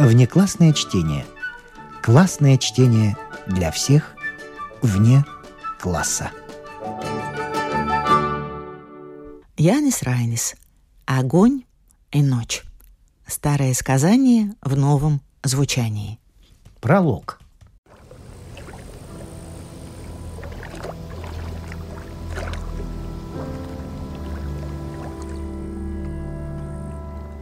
Внеклассное 0.00 0.72
чтение. 0.72 1.26
Классное 2.02 2.56
чтение 2.56 3.18
для 3.46 3.70
всех 3.70 4.14
вне 4.80 5.26
класса. 5.78 6.30
Янис 9.58 10.02
Райнис. 10.02 10.54
Огонь 11.04 11.64
и 12.12 12.22
ночь. 12.22 12.62
Старое 13.26 13.74
сказание 13.74 14.54
в 14.62 14.74
новом 14.74 15.20
звучании. 15.44 16.18
Пролог. 16.80 17.38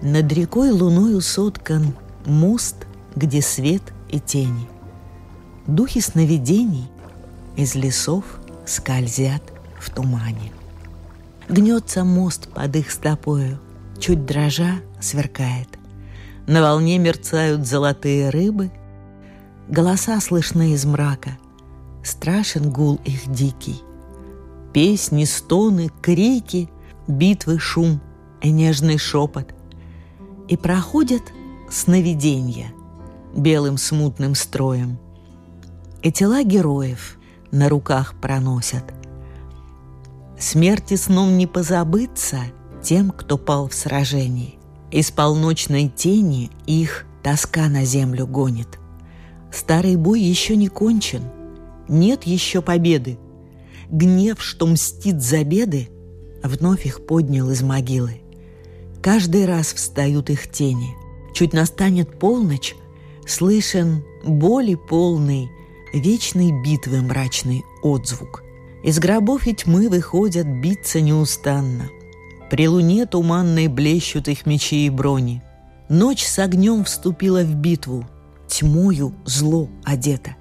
Над 0.02 0.32
рекой 0.32 0.70
луною 0.72 1.20
соткан 1.20 1.95
мост, 2.28 2.87
где 3.16 3.42
свет 3.42 3.82
и 4.09 4.20
тени. 4.20 4.68
Духи 5.66 6.00
сновидений 6.00 6.88
из 7.56 7.74
лесов 7.74 8.24
скользят 8.66 9.42
в 9.80 9.91
тумане. 9.91 10.52
Гнется 11.48 12.04
мост 12.04 12.48
под 12.48 12.77
их 12.77 12.91
стопою, 12.91 13.59
чуть 13.98 14.27
дрожа 14.27 14.80
сверкает. 15.01 15.68
На 16.46 16.62
волне 16.62 16.98
мерцают 16.98 17.66
золотые 17.66 18.30
рыбы, 18.30 18.70
голоса 19.68 20.20
слышны 20.20 20.73
из 20.73 20.84
мрака, 20.84 21.38
страшен 22.04 22.70
гул 22.70 23.01
их 23.04 23.30
дикий. 23.30 23.82
Песни, 24.73 25.24
стоны, 25.24 25.90
крики, 26.02 26.70
битвы, 27.06 27.59
шум 27.59 28.01
и 28.42 28.51
нежный 28.51 28.98
шепот. 28.98 29.54
И 30.48 30.56
проходят 30.56 31.23
сновидения 31.70 32.73
белым 33.34 33.76
смутным 33.76 34.34
строем. 34.34 34.98
И 36.02 36.10
тела 36.10 36.43
героев 36.43 37.18
на 37.51 37.68
руках 37.68 38.15
проносят. 38.20 38.84
Смерти 40.38 40.95
сном 40.95 41.37
не 41.37 41.46
позабыться 41.46 42.38
тем, 42.82 43.10
кто 43.10 43.37
пал 43.37 43.68
в 43.68 43.74
сражении. 43.74 44.59
Из 44.90 45.10
полночной 45.10 45.88
тени 45.88 46.51
их 46.66 47.04
тоска 47.23 47.68
на 47.68 47.84
землю 47.84 48.26
гонит. 48.26 48.78
Старый 49.52 49.96
бой 49.96 50.21
еще 50.21 50.56
не 50.56 50.68
кончен, 50.68 51.23
нет 51.88 52.24
еще 52.24 52.62
победы. 52.62 53.18
Гнев, 53.90 54.43
что 54.43 54.66
мстит 54.66 55.21
за 55.21 55.45
беды, 55.45 55.88
вновь 56.43 56.87
их 56.87 57.04
поднял 57.06 57.50
из 57.50 57.62
могилы. 57.62 58.21
Каждый 59.02 59.46
раз 59.46 59.73
встают 59.73 60.30
их 60.30 60.50
тени— 60.50 60.95
Чуть 61.38 61.52
настанет 61.52 62.18
полночь, 62.18 62.74
слышен 63.24 64.03
боли 64.25 64.75
полный, 64.75 65.48
вечной 65.94 66.50
битвы 66.64 67.00
мрачный 67.00 67.64
отзвук. 67.81 68.42
Из 68.82 68.98
гробов 68.98 69.47
и 69.47 69.54
тьмы 69.54 69.88
выходят 69.88 70.48
биться 70.48 71.00
неустанно. 71.00 71.91
При 72.50 72.66
луне 72.66 73.06
туманной 73.06 73.69
блещут 73.69 74.26
их 74.26 74.47
мечи 74.47 74.84
и 74.86 74.91
брони. 74.91 75.41
Ночь 75.88 76.25
с 76.25 76.41
огнем 76.41 76.82
вступила 76.82 77.42
в 77.44 77.54
битву, 77.54 78.04
тьмою 78.48 79.14
зло 79.25 79.69
одета. 79.84 80.34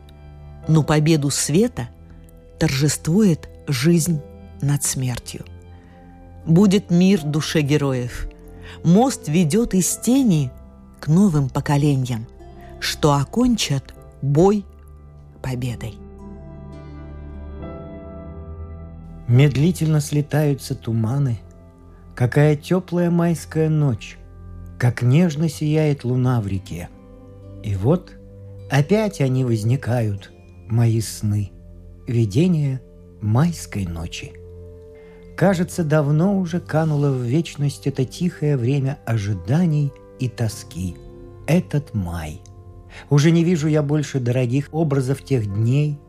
Но 0.67 0.81
победу 0.81 1.29
света 1.29 1.89
торжествует 2.57 3.47
жизнь 3.67 4.19
над 4.61 4.83
смертью. 4.83 5.45
Будет 6.47 6.89
мир 6.89 7.21
душе 7.21 7.61
героев. 7.61 8.27
Мост 8.83 9.27
ведет 9.27 9.75
из 9.75 9.95
тени 9.97 10.51
к 10.99 11.07
новым 11.07 11.49
поколениям, 11.49 12.25
что 12.79 13.13
окончат 13.13 13.93
бой 14.21 14.65
победой. 15.41 15.95
Медлительно 19.27 19.99
слетаются 19.99 20.75
туманы, 20.75 21.39
Какая 22.15 22.55
теплая 22.55 23.11
майская 23.11 23.69
ночь, 23.69 24.17
Как 24.79 25.01
нежно 25.01 25.49
сияет 25.49 26.03
луна 26.03 26.41
в 26.41 26.47
реке. 26.47 26.89
И 27.61 27.75
вот 27.75 28.13
опять 28.71 29.21
они 29.21 29.43
возникают, 29.43 30.31
Мои 30.67 31.01
сны, 31.01 31.51
видения 32.07 32.81
майской 33.21 33.85
ночи. 33.85 34.33
Кажется, 35.35 35.83
давно 35.83 36.37
уже 36.37 36.59
кануло 36.59 37.11
в 37.11 37.21
вечность 37.21 37.85
это 37.85 38.05
тихое 38.05 38.57
время 38.57 38.97
ожиданий– 39.05 39.91
и 40.19 40.27
тоски. 40.27 40.95
Этот 41.45 41.93
май. 41.93 42.41
Уже 43.09 43.31
не 43.31 43.43
вижу 43.43 43.67
я 43.67 43.81
больше 43.81 44.19
дорогих 44.19 44.69
образов 44.71 45.23
тех 45.23 45.45
дней. 45.51 45.99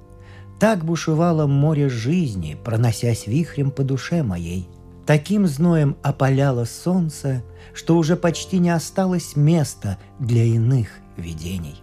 Так 0.58 0.84
бушевало 0.84 1.46
море 1.46 1.88
жизни, 1.88 2.56
проносясь 2.64 3.26
вихрем 3.26 3.70
по 3.70 3.84
душе 3.84 4.22
моей. 4.22 4.68
Таким 5.06 5.46
зноем 5.46 5.96
опаляло 6.02 6.64
солнце, 6.64 7.42
что 7.72 7.96
уже 7.96 8.16
почти 8.16 8.58
не 8.58 8.70
осталось 8.70 9.36
места 9.36 9.98
для 10.18 10.44
иных 10.44 10.88
видений. 11.16 11.82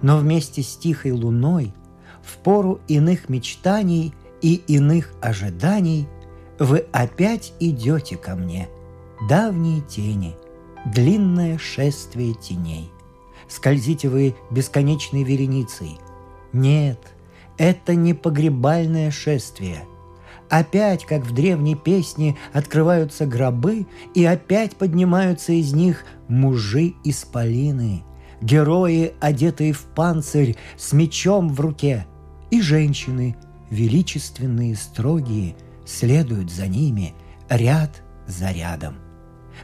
Но 0.00 0.18
вместе 0.18 0.62
с 0.62 0.76
тихой 0.76 1.12
луной, 1.12 1.74
в 2.22 2.38
пору 2.38 2.80
иных 2.88 3.28
мечтаний 3.28 4.14
и 4.40 4.54
иных 4.54 5.12
ожиданий, 5.20 6.08
вы 6.58 6.86
опять 6.92 7.52
идете 7.60 8.16
ко 8.16 8.36
мне, 8.36 8.68
давние 9.28 9.80
тени– 9.82 10.36
длинное 10.84 11.58
шествие 11.58 12.34
теней. 12.34 12.90
Скользите 13.48 14.08
вы 14.08 14.34
бесконечной 14.50 15.22
вереницей. 15.22 15.98
Нет, 16.52 16.98
это 17.58 17.94
не 17.94 18.14
погребальное 18.14 19.10
шествие. 19.10 19.84
Опять, 20.50 21.04
как 21.04 21.24
в 21.24 21.32
древней 21.32 21.74
песне, 21.74 22.36
открываются 22.52 23.26
гробы, 23.26 23.86
и 24.14 24.24
опять 24.24 24.76
поднимаются 24.76 25.52
из 25.52 25.72
них 25.72 26.04
мужи-исполины, 26.28 28.04
герои, 28.40 29.14
одетые 29.20 29.72
в 29.72 29.82
панцирь, 29.82 30.56
с 30.76 30.92
мечом 30.92 31.48
в 31.48 31.60
руке, 31.60 32.06
и 32.50 32.60
женщины, 32.60 33.36
величественные, 33.70 34.76
строгие, 34.76 35.56
следуют 35.86 36.50
за 36.50 36.66
ними 36.66 37.14
ряд 37.48 38.02
за 38.26 38.52
рядом. 38.52 38.96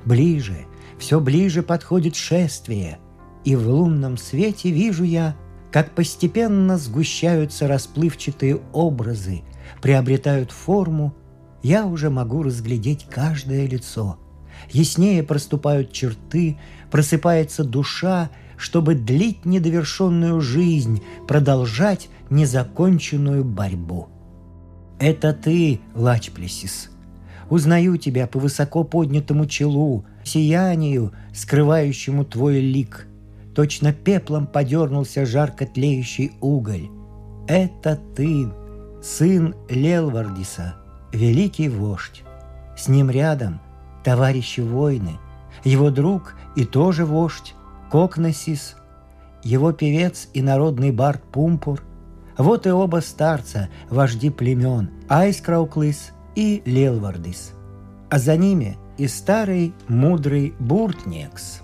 Ближе, 0.04 0.66
все 1.00 1.18
ближе 1.18 1.62
подходит 1.62 2.14
шествие, 2.14 2.98
и 3.42 3.56
в 3.56 3.66
лунном 3.66 4.18
свете 4.18 4.70
вижу 4.70 5.02
я, 5.02 5.34
как 5.72 5.94
постепенно 5.94 6.76
сгущаются 6.76 7.66
расплывчатые 7.66 8.60
образы, 8.74 9.42
приобретают 9.80 10.52
форму, 10.52 11.14
я 11.62 11.86
уже 11.86 12.10
могу 12.10 12.42
разглядеть 12.42 13.06
каждое 13.08 13.66
лицо. 13.66 14.18
Яснее 14.68 15.22
проступают 15.22 15.90
черты, 15.90 16.58
просыпается 16.90 17.64
душа, 17.64 18.30
чтобы 18.58 18.94
длить 18.94 19.46
недовершенную 19.46 20.42
жизнь, 20.42 21.02
продолжать 21.26 22.10
незаконченную 22.28 23.42
борьбу. 23.42 24.08
Это 24.98 25.32
ты, 25.32 25.80
Лачплесис. 25.94 26.90
Узнаю 27.48 27.96
тебя 27.96 28.26
по 28.26 28.38
высоко 28.38 28.84
поднятому 28.84 29.46
челу, 29.46 30.04
сиянию, 30.24 31.12
скрывающему 31.34 32.24
твой 32.24 32.60
лик. 32.60 33.06
Точно 33.54 33.92
пеплом 33.92 34.46
подернулся 34.46 35.26
жарко 35.26 35.66
тлеющий 35.66 36.32
уголь. 36.40 36.88
Это 37.48 37.98
ты, 38.14 38.48
сын 39.02 39.54
Лелвардиса, 39.68 40.76
великий 41.12 41.68
вождь. 41.68 42.22
С 42.76 42.88
ним 42.88 43.10
рядом 43.10 43.60
товарищи 44.04 44.60
войны, 44.60 45.18
его 45.64 45.90
друг 45.90 46.34
и 46.56 46.64
тоже 46.64 47.04
вождь 47.04 47.54
Кокносис, 47.90 48.76
его 49.42 49.72
певец 49.72 50.28
и 50.32 50.42
народный 50.42 50.92
бард 50.92 51.22
Пумпур. 51.24 51.82
Вот 52.38 52.66
и 52.66 52.70
оба 52.70 53.00
старца, 53.00 53.68
вожди 53.90 54.30
племен, 54.30 54.90
Айскрауклыс 55.08 56.12
и 56.36 56.62
Лелвардис. 56.64 57.52
А 58.10 58.18
за 58.18 58.36
ними– 58.36 58.78
и 58.98 59.08
старый 59.08 59.74
мудрый 59.88 60.54
Буртнекс. 60.58 61.60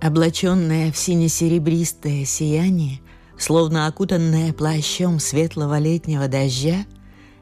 Облаченное 0.00 0.90
в 0.90 0.96
сине-серебристое 0.96 2.24
сияние, 2.24 3.00
словно 3.38 3.86
окутанное 3.86 4.52
плащом 4.52 5.20
светлого 5.20 5.78
летнего 5.78 6.26
дождя, 6.26 6.84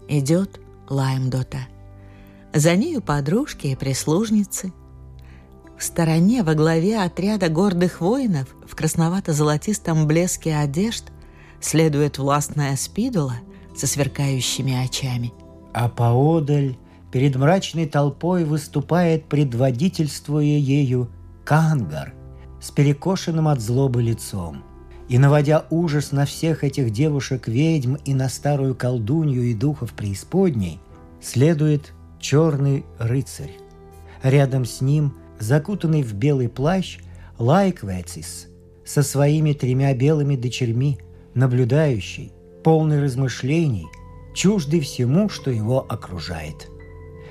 идет 0.08 0.60
Лаймдота. 0.88 1.60
За 2.52 2.74
нею 2.74 3.00
подружки 3.00 3.68
и 3.68 3.76
прислужницы. 3.76 4.72
В 5.78 5.84
стороне 5.84 6.42
во 6.42 6.54
главе 6.54 7.00
отряда 7.00 7.48
гордых 7.48 8.00
воинов 8.00 8.48
в 8.66 8.74
красновато-золотистом 8.74 10.06
блеске 10.06 10.56
одежд 10.56 11.04
следует 11.60 12.18
властная 12.18 12.76
спидула 12.76 13.36
со 13.74 13.86
сверкающими 13.86 14.84
очами– 14.84 15.32
а 15.72 15.88
поодаль 15.88 16.76
перед 17.12 17.36
мрачной 17.36 17.86
толпой 17.86 18.44
выступает, 18.44 19.26
предводительствуя 19.26 20.44
ею, 20.44 21.10
Кангар 21.44 22.14
с 22.60 22.70
перекошенным 22.70 23.48
от 23.48 23.60
злобы 23.60 24.02
лицом. 24.02 24.62
И 25.08 25.18
наводя 25.18 25.64
ужас 25.70 26.12
на 26.12 26.24
всех 26.24 26.62
этих 26.62 26.90
девушек-ведьм 26.90 27.96
и 28.04 28.14
на 28.14 28.28
старую 28.28 28.74
колдунью 28.74 29.42
и 29.44 29.54
духов 29.54 29.94
преисподней, 29.94 30.78
следует 31.20 31.92
черный 32.20 32.84
рыцарь. 32.98 33.56
Рядом 34.22 34.64
с 34.64 34.80
ним, 34.80 35.16
закутанный 35.38 36.02
в 36.02 36.14
белый 36.14 36.48
плащ, 36.48 36.98
Лайквецис 37.38 38.48
со 38.84 39.02
своими 39.02 39.54
тремя 39.54 39.94
белыми 39.94 40.36
дочерьми, 40.36 40.98
наблюдающий, 41.34 42.32
полный 42.62 43.02
размышлений, 43.02 43.86
чуждый 44.34 44.80
всему, 44.80 45.28
что 45.28 45.50
его 45.50 45.84
окружает. 45.88 46.68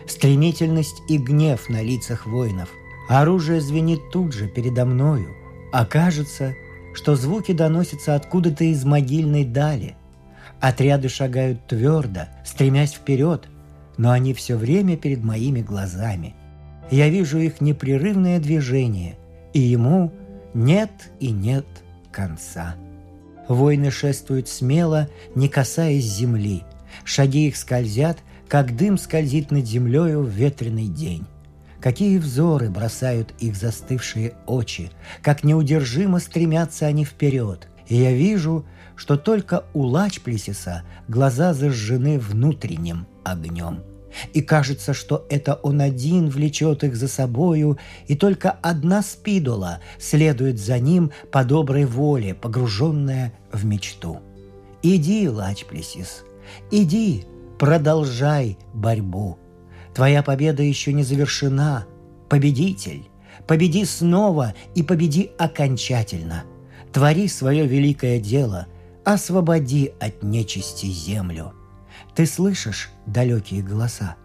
Стремительность 0.08 1.02
и 1.08 1.18
гнев 1.18 1.70
на 1.70 1.82
лицах 1.82 2.26
воинов. 2.26 2.70
Оружие 3.08 3.62
звенит 3.62 4.00
тут 4.12 4.34
же 4.34 4.48
передо 4.48 4.86
мною. 4.86 5.36
Окажется, 5.72 6.56
что 6.94 7.16
звуки 7.16 7.52
доносятся 7.52 8.16
откуда-то 8.16 8.64
из 8.64 8.84
могильной 8.86 9.46
дали. 9.46 9.96
Отряды 10.60 11.10
шагают 11.10 11.68
твердо, 11.68 12.28
стремясь 12.44 12.94
вперед, 12.94 13.48
но 13.98 14.12
они 14.12 14.34
все 14.34 14.56
время 14.56 14.98
перед 14.98 15.24
моими 15.24 15.62
глазами. 15.62 16.36
Я 16.92 17.10
вижу 17.10 17.38
их 17.38 17.62
непрерывное 17.62 18.40
движение, 18.40 19.18
и 19.54 19.60
ему 19.60 20.12
нет 20.54 20.92
и 21.20 21.32
нет 21.32 21.66
конца. 22.12 22.76
Воины 23.50 23.90
шествуют 23.90 24.48
смело, 24.48 25.10
не 25.36 25.50
касаясь 25.50 26.06
земли. 26.06 26.64
Шаги 27.04 27.48
их 27.48 27.58
скользят, 27.58 28.20
как 28.48 28.78
дым 28.78 28.98
скользит 28.98 29.52
над 29.52 29.66
землею 29.66 30.22
в 30.22 30.30
ветреный 30.30 30.88
день. 30.88 31.26
Какие 31.82 32.20
взоры 32.20 32.70
бросают 32.70 33.34
их 33.40 33.56
застывшие 33.56 34.34
очи, 34.46 34.92
как 35.22 35.44
неудержимо 35.44 36.20
стремятся 36.20 36.86
они 36.86 37.04
вперед. 37.06 37.68
И 37.88 37.96
я 37.96 38.14
вижу, 38.14 38.66
что 38.96 39.18
только 39.18 39.66
у 39.74 39.84
Лачплесиса 39.84 40.84
глаза 41.08 41.54
зажжены 41.54 42.20
внутренним 42.20 43.08
огнем– 43.24 43.84
и 44.34 44.42
кажется, 44.42 44.94
что 44.94 45.26
это 45.30 45.56
он 45.56 45.82
один 45.82 46.30
влечет 46.30 46.84
их 46.84 46.96
за 46.96 47.08
собою, 47.08 47.78
и 48.08 48.16
только 48.16 48.52
одна 48.52 49.02
спидола 49.02 49.80
следует 49.98 50.60
за 50.60 50.80
ним 50.80 51.12
по 51.32 51.44
доброй 51.44 51.86
воле, 51.86 52.34
погруженная 52.34 53.34
в 53.52 53.66
мечту. 53.66 54.20
Иди, 54.82 55.28
Лачплесис, 55.28 56.24
иди, 56.72 57.26
продолжай 57.58 58.58
борьбу. 58.74 59.38
Твоя 59.94 60.24
победа 60.24 60.64
еще 60.64 60.94
не 60.94 61.04
завершена. 61.04 61.86
Победитель, 62.30 63.10
победи 63.48 63.84
снова 63.86 64.54
и 64.76 64.84
победи 64.84 65.32
окончательно. 65.38 66.44
Твори 66.94 67.28
свое 67.28 67.68
великое 67.68 68.20
дело, 68.20 68.68
освободи 69.04 69.94
от 70.00 70.24
нечисти 70.24 70.86
землю– 70.86 71.54
ты 72.16 72.26
слышишь 72.26 72.90
далекие 73.06 73.62
голоса? 73.62 74.16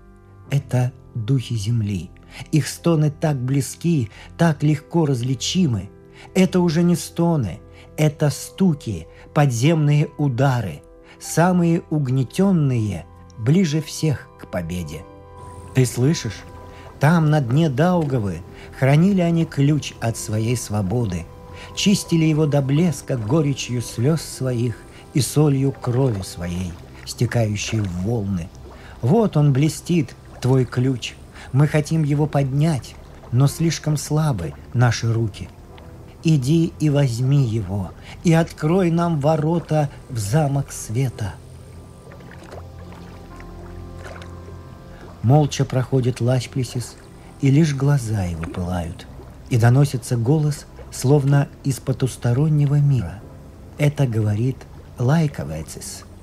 Это 0.51 0.93
духи 1.15 1.55
земли. 1.55 2.11
Их 2.51 2.67
стоны 2.67 3.11
так 3.11 3.37
близки, 3.37 4.11
так 4.37 4.63
легко 4.63 5.07
различимы. 5.07 5.91
Это 6.35 6.61
уже 6.61 6.83
не 6.83 6.97
стоны, 6.97 7.61
это 7.97 8.31
стуки, 8.31 9.07
подземные 9.33 10.09
удары, 10.19 10.83
самые 11.21 11.83
угнетенные, 11.91 13.07
ближе 13.39 13.81
всех 13.81 14.29
к 14.41 14.51
победе. 14.51 15.03
Ты 15.75 15.87
слышишь? 15.87 16.43
Там, 17.01 17.31
на 17.31 17.41
дне 17.41 17.69
Даугавы, 17.69 18.41
хранили 18.79 19.21
они 19.21 19.45
ключ 19.45 19.93
от 20.01 20.17
своей 20.17 20.57
свободы, 20.57 21.27
чистили 21.77 22.25
его 22.25 22.47
до 22.47 22.63
блеска 22.63 23.17
горечью 23.17 23.83
слез 23.83 24.23
своих 24.23 24.77
и 25.13 25.21
солью 25.21 25.73
крови 25.73 26.23
своей– 26.23 26.73
стекающие 27.07 27.83
в 27.83 27.89
волны. 28.03 28.49
Вот 29.03 29.37
он 29.37 29.53
блестит, 29.53 30.15
твой 30.41 30.65
ключ. 30.65 31.15
Мы 31.53 31.67
хотим 31.67 32.03
его 32.03 32.27
поднять, 32.27 32.95
но 33.33 33.47
слишком 33.47 33.97
слабы 33.97 34.55
наши 34.73 35.13
руки. 35.13 35.49
Иди 36.23 36.73
и 36.81 36.89
возьми 36.89 37.45
его, 37.45 37.93
и 38.25 38.33
открой 38.33 38.91
нам 38.91 39.21
ворота 39.21 39.91
в 40.09 40.19
замок 40.19 40.73
света. 40.73 41.35
Молча 45.23 45.65
проходит 45.65 46.21
Лачплесис, 46.21 46.97
и 47.41 47.51
лишь 47.51 47.75
глаза 47.75 48.25
его 48.25 48.45
пылают, 48.45 49.07
и 49.51 49.59
доносится 49.59 50.17
голос, 50.17 50.67
словно 50.91 51.49
из 51.63 51.79
потустороннего 51.79 52.77
мира. 52.77 53.21
Это 53.77 54.07
говорит 54.07 54.57
Лайковецис– 54.99 56.05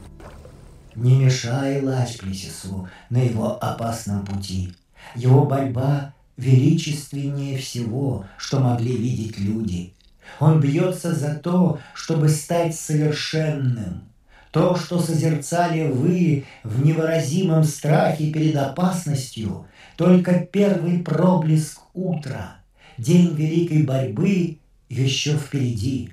не 0.95 1.15
мешай 1.15 1.81
Лачплесису 1.81 2.89
на 3.09 3.17
его 3.17 3.57
опасном 3.63 4.25
пути. 4.25 4.73
Его 5.15 5.45
борьба 5.45 6.13
величественнее 6.37 7.57
всего, 7.57 8.25
что 8.37 8.59
могли 8.59 8.95
видеть 8.95 9.37
люди. 9.37 9.93
Он 10.39 10.59
бьется 10.59 11.13
за 11.13 11.35
то, 11.35 11.79
чтобы 11.93 12.29
стать 12.29 12.75
совершенным. 12.75 14.03
То, 14.51 14.75
что 14.75 14.99
созерцали 14.99 15.87
вы 15.89 16.45
в 16.63 16.83
невыразимом 16.83 17.63
страхе 17.63 18.31
перед 18.31 18.55
опасностью, 18.55 19.65
только 19.95 20.39
первый 20.39 20.99
проблеск 20.99 21.79
утра. 21.93 22.57
День 22.97 23.33
великой 23.33 23.83
борьбы 23.83 24.57
еще 24.89 25.37
впереди. 25.37 26.11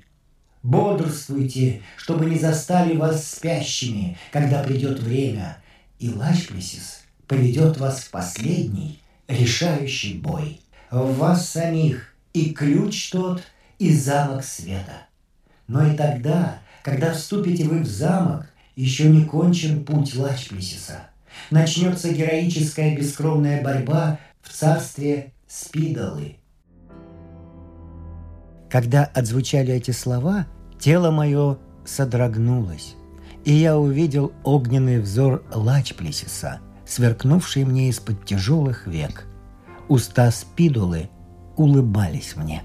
Бодрствуйте, 0.63 1.81
чтобы 1.95 2.25
не 2.25 2.37
застали 2.37 2.97
вас 2.97 3.25
спящими, 3.25 4.17
когда 4.31 4.61
придет 4.61 4.99
время, 4.99 5.57
и 5.99 6.09
Лачплесис 6.09 7.03
поведет 7.27 7.77
вас 7.77 8.01
в 8.01 8.11
последний, 8.11 8.99
решающий 9.27 10.15
бой. 10.15 10.59
В 10.91 11.17
вас 11.17 11.49
самих 11.49 12.13
и 12.33 12.51
ключ 12.51 13.11
тот, 13.11 13.41
и 13.77 13.93
замок 13.93 14.43
света. 14.43 15.07
Но 15.67 15.87
и 15.87 15.95
тогда, 15.95 16.59
когда 16.83 17.13
вступите 17.13 17.63
вы 17.63 17.79
в 17.79 17.87
замок, 17.87 18.51
еще 18.75 19.07
не 19.07 19.23
кончен 19.23 19.85
путь 19.85 20.15
Лачплесиса. 20.15 21.09
Начнется 21.51 22.11
героическая 22.11 22.97
бескровная 22.97 23.63
борьба 23.63 24.19
в 24.41 24.49
царстве 24.49 25.31
Спидолы– 25.47 26.35
когда 28.69 29.05
отзвучали 29.05 29.73
эти 29.73 29.91
слова, 29.91 30.45
тело 30.79 31.11
мое 31.11 31.57
содрогнулось, 31.85 32.95
и 33.43 33.53
я 33.53 33.77
увидел 33.77 34.31
огненный 34.43 34.99
взор 34.99 35.43
Лачплесиса, 35.53 36.59
сверкнувший 36.85 37.65
мне 37.65 37.89
из-под 37.89 38.25
тяжелых 38.25 38.85
век. 38.87 39.25
Уста 39.87 40.29
Спидулы 40.31 41.09
улыбались 41.57 42.35
мне. 42.35 42.63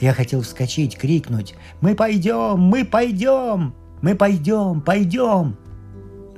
Я 0.00 0.14
хотел 0.14 0.40
вскочить, 0.40 0.96
крикнуть 0.96 1.54
«Мы 1.82 1.94
пойдем! 1.94 2.58
Мы 2.58 2.86
пойдем! 2.86 3.74
Мы 4.00 4.14
пойдем! 4.14 4.80
Пойдем!» 4.80 5.58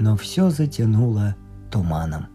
Но 0.01 0.17
все 0.17 0.51
затянуло 0.51 1.37
туманом. 1.71 2.27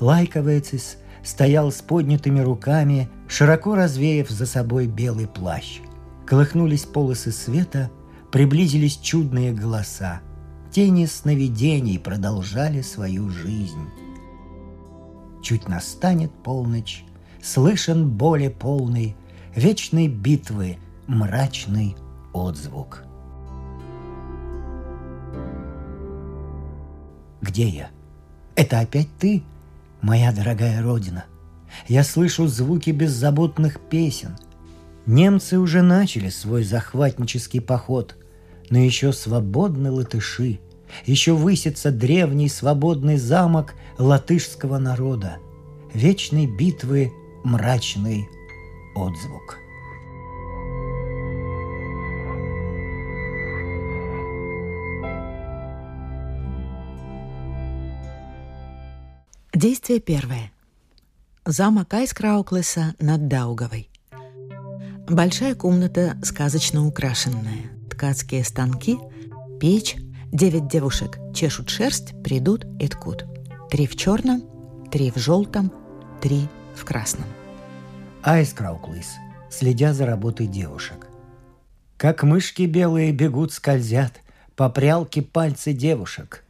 Лайковецис 0.00 0.96
стоял 1.22 1.70
с 1.70 1.82
поднятыми 1.82 2.40
руками, 2.40 3.10
широко 3.28 3.74
развеяв 3.74 4.30
за 4.30 4.46
собой 4.46 4.86
белый 4.86 5.26
плащ. 5.26 5.80
Колыхнулись 6.28 6.84
полосы 6.84 7.32
света, 7.32 7.90
приблизились 8.30 8.98
чудные 8.98 9.50
голоса. 9.50 10.20
Тени 10.70 11.06
сновидений 11.06 11.98
продолжали 11.98 12.82
свою 12.82 13.30
жизнь. 13.30 13.88
Чуть 15.42 15.68
настанет 15.68 16.30
полночь, 16.30 17.06
слышен 17.42 18.10
боли 18.10 18.48
полный, 18.48 19.16
вечной 19.56 20.06
битвы 20.06 20.76
мрачный 21.06 21.96
отзвук. 22.34 23.04
Где 27.40 27.68
я? 27.70 27.90
Это 28.54 28.80
опять 28.80 29.08
ты, 29.18 29.42
моя 30.02 30.30
дорогая 30.32 30.82
родина. 30.82 31.24
Я 31.86 32.04
слышу 32.04 32.46
звуки 32.48 32.90
беззаботных 32.90 33.80
песен— 33.80 34.36
Немцы 35.08 35.58
уже 35.58 35.80
начали 35.80 36.28
свой 36.28 36.64
захватнический 36.64 37.62
поход, 37.62 38.14
но 38.68 38.76
еще 38.76 39.14
свободны 39.14 39.90
латыши, 39.90 40.60
еще 41.06 41.32
высится 41.32 41.90
древний 41.90 42.50
свободный 42.50 43.16
замок 43.16 43.72
латышского 43.96 44.76
народа, 44.76 45.38
вечной 45.94 46.44
битвы 46.44 47.10
мрачный 47.42 48.28
отзвук. 48.94 49.56
Действие 59.54 60.00
первое. 60.00 60.52
Замок 61.46 61.94
Айскрауклеса 61.94 62.94
над 63.00 63.26
Даугавой. 63.26 63.88
Большая 65.08 65.54
комната 65.54 66.18
сказочно 66.22 66.86
украшенная. 66.86 67.70
Ткацкие 67.90 68.44
станки, 68.44 68.98
печь, 69.58 69.96
девять 70.32 70.68
девушек 70.68 71.18
чешут 71.34 71.70
шерсть, 71.70 72.12
придут 72.22 72.66
и 72.78 72.88
ткут. 72.88 73.24
Три 73.70 73.86
в 73.86 73.96
черном, 73.96 74.42
три 74.90 75.10
в 75.10 75.16
желтом, 75.16 75.72
три 76.20 76.46
в 76.76 76.84
красном. 76.84 77.26
Айскрауклис, 78.22 79.14
следя 79.50 79.94
за 79.94 80.04
работой 80.04 80.46
девушек. 80.46 81.06
Как 81.96 82.22
мышки 82.22 82.62
белые 82.62 83.12
бегут, 83.12 83.52
скользят 83.52 84.12
по 84.56 84.68
прялке 84.68 85.22
пальцы 85.22 85.72
девушек. 85.72 86.44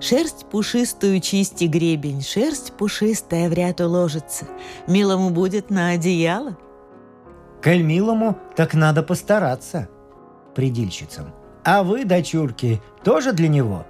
Шерсть 0.00 0.44
пушистую 0.50 1.20
чисти 1.20 1.64
гребень, 1.64 2.22
шерсть 2.22 2.74
пушистая 2.74 3.48
в 3.48 3.54
ряд 3.54 3.80
уложится. 3.80 4.46
Милому 4.86 5.30
будет 5.30 5.70
на 5.70 5.90
одеяло. 5.90 6.58
Коль 7.62 7.82
милому, 7.82 8.38
так 8.54 8.74
надо 8.74 9.02
постараться. 9.02 9.88
Предельщицам. 10.54 11.32
А 11.64 11.82
вы, 11.82 12.04
дочурки, 12.04 12.80
тоже 13.02 13.32
для 13.32 13.48
него? 13.48 13.86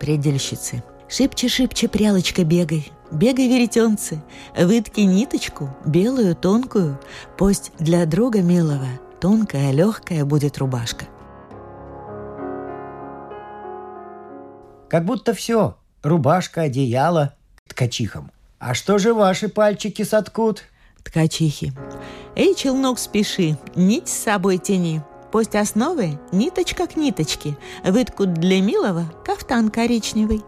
Предельщицы. 0.00 0.82
Шибче-шибче, 1.08 1.88
прялочка, 1.88 2.44
бегай. 2.44 2.90
Бегай, 3.12 3.46
веретенцы, 3.46 4.22
вытки 4.56 5.00
ниточку, 5.00 5.68
белую, 5.84 6.34
тонкую. 6.34 6.98
Пусть 7.36 7.72
для 7.78 8.06
друга 8.06 8.42
милого 8.42 8.88
тонкая, 9.20 9.70
легкая 9.70 10.24
будет 10.24 10.58
рубашка. 10.58 11.06
Как 14.88 15.04
будто 15.04 15.34
все. 15.34 15.76
Рубашка, 16.02 16.62
одеяло, 16.62 17.34
ткачихам. 17.68 18.30
А 18.58 18.74
что 18.74 18.98
же 18.98 19.14
ваши 19.14 19.48
пальчики 19.48 20.02
соткут? 20.02 20.64
Ткачихи. 21.04 21.72
Эй, 22.34 22.54
челнок, 22.54 22.98
спеши, 22.98 23.56
нить 23.76 24.08
с 24.08 24.24
собой 24.24 24.58
тяни. 24.58 25.02
Пусть 25.30 25.54
основы 25.54 26.18
ниточка 26.32 26.86
к 26.86 26.96
ниточке 26.96 27.56
выткут 27.84 28.34
для 28.34 28.60
милого 28.60 29.04
кафтан 29.24 29.70
коричневый. 29.70 30.42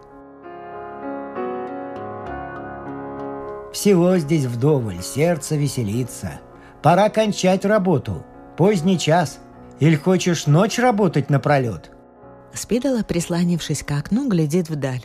Всего 3.72 4.16
здесь 4.16 4.46
вдоволь, 4.46 5.02
сердце 5.02 5.56
веселится. 5.56 6.40
Пора 6.82 7.10
кончать 7.10 7.64
работу. 7.64 8.24
Поздний 8.56 8.98
час. 8.98 9.38
Или 9.80 9.96
хочешь 9.96 10.46
ночь 10.46 10.78
работать 10.78 11.28
напролет? 11.28 11.90
Спидала, 12.54 13.02
прислонившись 13.02 13.82
к 13.82 13.90
окну, 13.90 14.28
глядит 14.28 14.70
вдаль. 14.70 15.04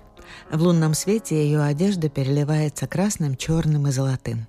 В 0.49 0.61
лунном 0.61 0.93
свете 0.93 1.43
ее 1.43 1.61
одежда 1.61 2.07
переливается 2.07 2.87
красным, 2.87 3.35
черным 3.35 3.87
и 3.87 3.91
золотым. 3.91 4.47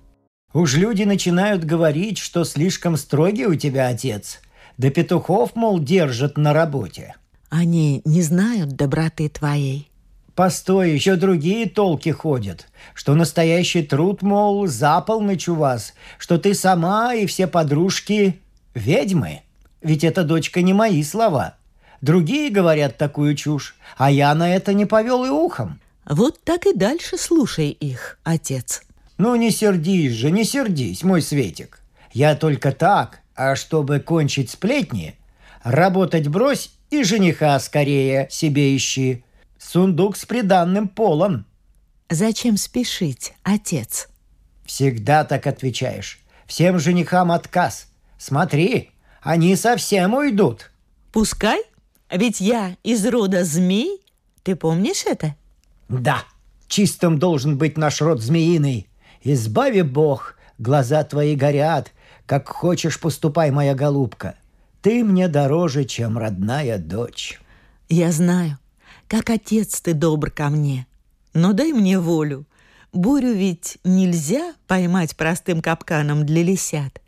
Уж 0.53 0.75
люди 0.75 1.03
начинают 1.03 1.65
говорить, 1.65 2.19
что 2.19 2.43
слишком 2.43 2.95
строгий 2.95 3.47
у 3.47 3.55
тебя 3.55 3.87
отец. 3.87 4.39
Да 4.77 4.91
петухов, 4.91 5.55
мол, 5.55 5.79
держат 5.79 6.37
на 6.37 6.53
работе. 6.53 7.15
Они 7.49 8.01
не 8.05 8.21
знают 8.21 8.69
доброты 8.69 9.29
твоей. 9.29 9.89
Постой, 10.35 10.91
еще 10.91 11.15
другие 11.15 11.69
толки 11.69 12.09
ходят, 12.09 12.67
что 12.95 13.13
настоящий 13.13 13.83
труд, 13.83 14.23
мол, 14.23 14.65
за 14.65 14.99
полночь 15.01 15.47
у 15.47 15.55
вас, 15.55 15.93
что 16.17 16.39
ты 16.39 16.55
сама 16.55 17.13
и 17.13 17.27
все 17.27 17.45
подружки 17.45 18.39
ведьмы. 18.73 19.41
Ведь 19.81 20.03
это, 20.03 20.23
дочка, 20.23 20.61
не 20.61 20.73
мои 20.73 21.03
слова. 21.03 21.55
Другие 22.01 22.49
говорят 22.49 22.97
такую 22.97 23.35
чушь, 23.35 23.75
а 23.97 24.09
я 24.09 24.33
на 24.33 24.55
это 24.55 24.73
не 24.73 24.85
повел 24.85 25.23
и 25.25 25.29
ухом. 25.29 25.79
Вот 26.05 26.43
так 26.43 26.65
и 26.65 26.73
дальше 26.73 27.17
слушай 27.17 27.69
их, 27.69 28.17
отец. 28.23 28.81
Ну 29.23 29.35
не 29.35 29.51
сердись 29.51 30.11
же, 30.11 30.31
не 30.31 30.43
сердись, 30.43 31.01
мой 31.01 31.21
Светик. 31.21 31.79
Я 32.11 32.35
только 32.35 32.73
так, 32.73 33.21
а 33.35 33.55
чтобы 33.55 34.01
кончить 34.01 34.49
сплетни, 34.49 35.17
работать 35.63 36.27
брось 36.27 36.71
и 36.89 37.03
жениха 37.03 37.57
скорее 37.61 38.27
себе 38.29 38.75
ищи. 38.75 39.23
Сундук 39.57 40.17
с 40.17 40.25
приданным 40.25 40.89
полон. 40.89 41.45
Зачем 42.09 42.57
спешить, 42.57 43.33
отец? 43.43 44.09
Всегда 44.65 45.23
так 45.23 45.47
отвечаешь. 45.47 46.19
Всем 46.45 46.77
женихам 46.77 47.31
отказ. 47.31 47.87
Смотри, 48.17 48.91
они 49.21 49.55
совсем 49.55 50.15
уйдут. 50.15 50.69
Пускай 51.13 51.63
ведь 52.11 52.41
я 52.41 52.75
из 52.83 53.05
рода 53.05 53.45
змей. 53.45 54.01
Ты 54.43 54.57
помнишь 54.57 55.05
это? 55.05 55.37
Да, 55.87 56.25
чистым 56.67 57.19
должен 57.19 57.57
быть 57.57 57.77
наш 57.77 58.01
род 58.01 58.19
змеиный. 58.19 58.89
Избави 59.23 59.83
Бог, 59.83 60.35
глаза 60.59 61.03
твои 61.03 61.35
горят. 61.35 61.93
Как 62.25 62.49
хочешь, 62.49 62.99
поступай, 62.99 63.51
моя 63.51 63.73
голубка. 63.73 64.35
Ты 64.81 65.03
мне 65.03 65.29
дороже, 65.29 65.85
чем 65.85 66.17
родная 66.17 66.77
дочь. 66.77 67.39
Я 67.87 68.11
знаю, 68.11 68.57
как 69.07 69.29
отец 69.29 69.79
ты 69.79 69.93
добр 69.93 70.29
ко 70.29 70.49
мне. 70.49 70.87
Но 71.33 71.53
дай 71.53 71.71
мне 71.71 71.99
волю. 71.99 72.45
Бурю 72.91 73.33
ведь 73.33 73.77
нельзя 73.83 74.53
поймать 74.67 75.15
простым 75.15 75.61
капканом 75.61 76.25
для 76.25 76.43
лисят. 76.43 77.01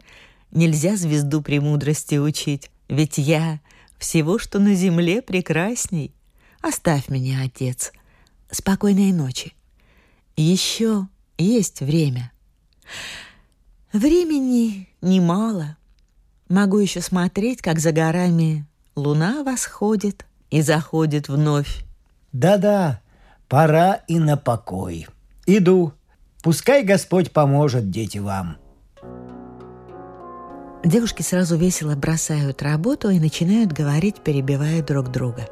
Нельзя 0.52 0.96
звезду 0.96 1.42
премудрости 1.42 2.16
учить. 2.16 2.72
Ведь 2.88 3.18
я 3.18 3.60
всего, 3.98 4.40
что 4.40 4.60
на 4.60 4.74
земле 4.74 5.22
прекрасней. 5.22 6.14
Оставь 6.62 7.10
меня, 7.10 7.42
отец. 7.44 7.92
Спокойной 8.50 9.12
ночи. 9.12 9.54
Еще 10.38 11.08
есть 11.38 11.82
время. 11.82 12.32
Времени 13.94 14.89
немало. 15.01 15.77
Могу 16.50 16.80
еще 16.80 17.01
смотреть, 17.01 17.62
как 17.62 17.80
за 17.80 17.92
горами 17.92 18.65
луна 18.96 19.44
восходит 19.44 20.25
и 20.50 20.62
заходит 20.62 21.27
вновь. 21.27 21.84
Да-да, 22.32 23.01
пора 23.48 24.01
и 24.08 24.20
на 24.20 24.38
покой. 24.38 25.08
Иду. 25.46 25.94
Пускай 26.44 26.84
Господь 26.84 27.32
поможет, 27.32 27.89
дети, 27.89 28.20
вам. 28.20 28.58
Девушки 30.84 31.24
сразу 31.24 31.58
весело 31.58 31.96
бросают 31.96 32.62
работу 32.62 33.10
и 33.10 33.20
начинают 33.20 33.72
говорить, 33.72 34.22
перебивая 34.24 34.84
друг 34.84 35.10
друга. 35.10 35.48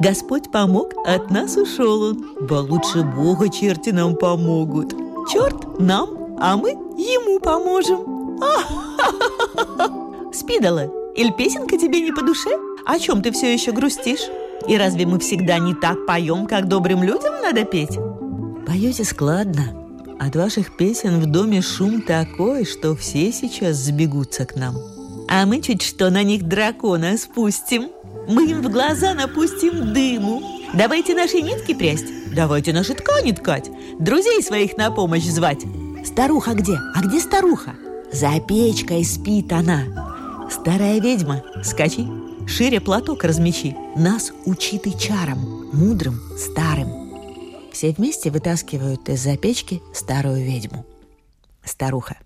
Господь 0.00 0.50
помог, 0.52 0.92
от 1.04 1.30
нас 1.30 1.56
ушел 1.56 2.02
он. 2.02 2.24
Ба 2.40 2.60
лучше 2.60 3.02
Бога 3.02 3.48
черти 3.48 3.90
нам 3.90 4.14
помогут. 4.14 4.94
Черт 5.28 5.80
нам, 5.80 6.36
а 6.40 6.56
мы 6.56 6.70
ему 6.70 7.40
поможем. 7.40 8.38
Спидала, 10.32 10.88
или 11.16 11.32
песенка 11.32 11.76
тебе 11.76 12.00
не 12.00 12.12
по 12.12 12.22
душе? 12.22 12.50
О 12.86 12.98
чем 12.98 13.22
ты 13.22 13.32
все 13.32 13.52
еще 13.52 13.72
грустишь? 13.72 14.28
И 14.68 14.76
разве 14.76 15.04
мы 15.04 15.18
всегда 15.18 15.58
не 15.58 15.74
так 15.74 16.06
поем, 16.06 16.46
как 16.46 16.68
добрым 16.68 17.02
людям 17.02 17.34
надо 17.42 17.64
петь? 17.64 17.98
Поете 18.66 19.04
складно, 19.04 19.74
от 20.20 20.36
ваших 20.36 20.76
песен 20.76 21.18
в 21.20 21.26
доме 21.26 21.60
шум 21.60 22.02
такой, 22.02 22.64
что 22.64 22.94
все 22.94 23.32
сейчас 23.32 23.76
сбегутся 23.76 24.46
к 24.46 24.54
нам. 24.54 24.76
А 25.28 25.44
мы 25.44 25.60
чуть 25.60 25.82
что 25.82 26.10
на 26.10 26.22
них 26.22 26.44
дракона 26.44 27.18
спустим. 27.18 27.90
Мы 28.28 28.50
им 28.50 28.60
в 28.60 28.70
глаза 28.70 29.14
напустим 29.14 29.94
дыму. 29.94 30.42
Давайте 30.74 31.14
наши 31.14 31.40
нитки 31.40 31.72
прясть, 31.72 32.34
давайте 32.34 32.74
наши 32.74 32.94
ткани 32.94 33.32
ткать, 33.32 33.70
друзей 33.98 34.42
своих 34.42 34.76
на 34.76 34.90
помощь 34.90 35.24
звать. 35.24 35.64
Старуха 36.04 36.52
где? 36.52 36.78
А 36.94 37.00
где 37.00 37.20
старуха? 37.20 37.74
За 38.12 38.38
печкой 38.38 39.02
спит 39.06 39.50
она. 39.50 40.48
Старая 40.50 41.00
ведьма, 41.00 41.42
скачи, 41.64 42.06
шире 42.46 42.82
платок 42.82 43.24
размечи. 43.24 43.74
Нас 43.96 44.30
учит 44.44 44.86
и 44.86 44.98
чарам, 44.98 45.70
мудрым, 45.72 46.20
старым. 46.36 47.70
Все 47.72 47.92
вместе 47.92 48.30
вытаскивают 48.30 49.08
из-за 49.08 49.38
печки 49.38 49.82
старую 49.94 50.44
ведьму. 50.44 50.84
Старуха. 51.64 52.18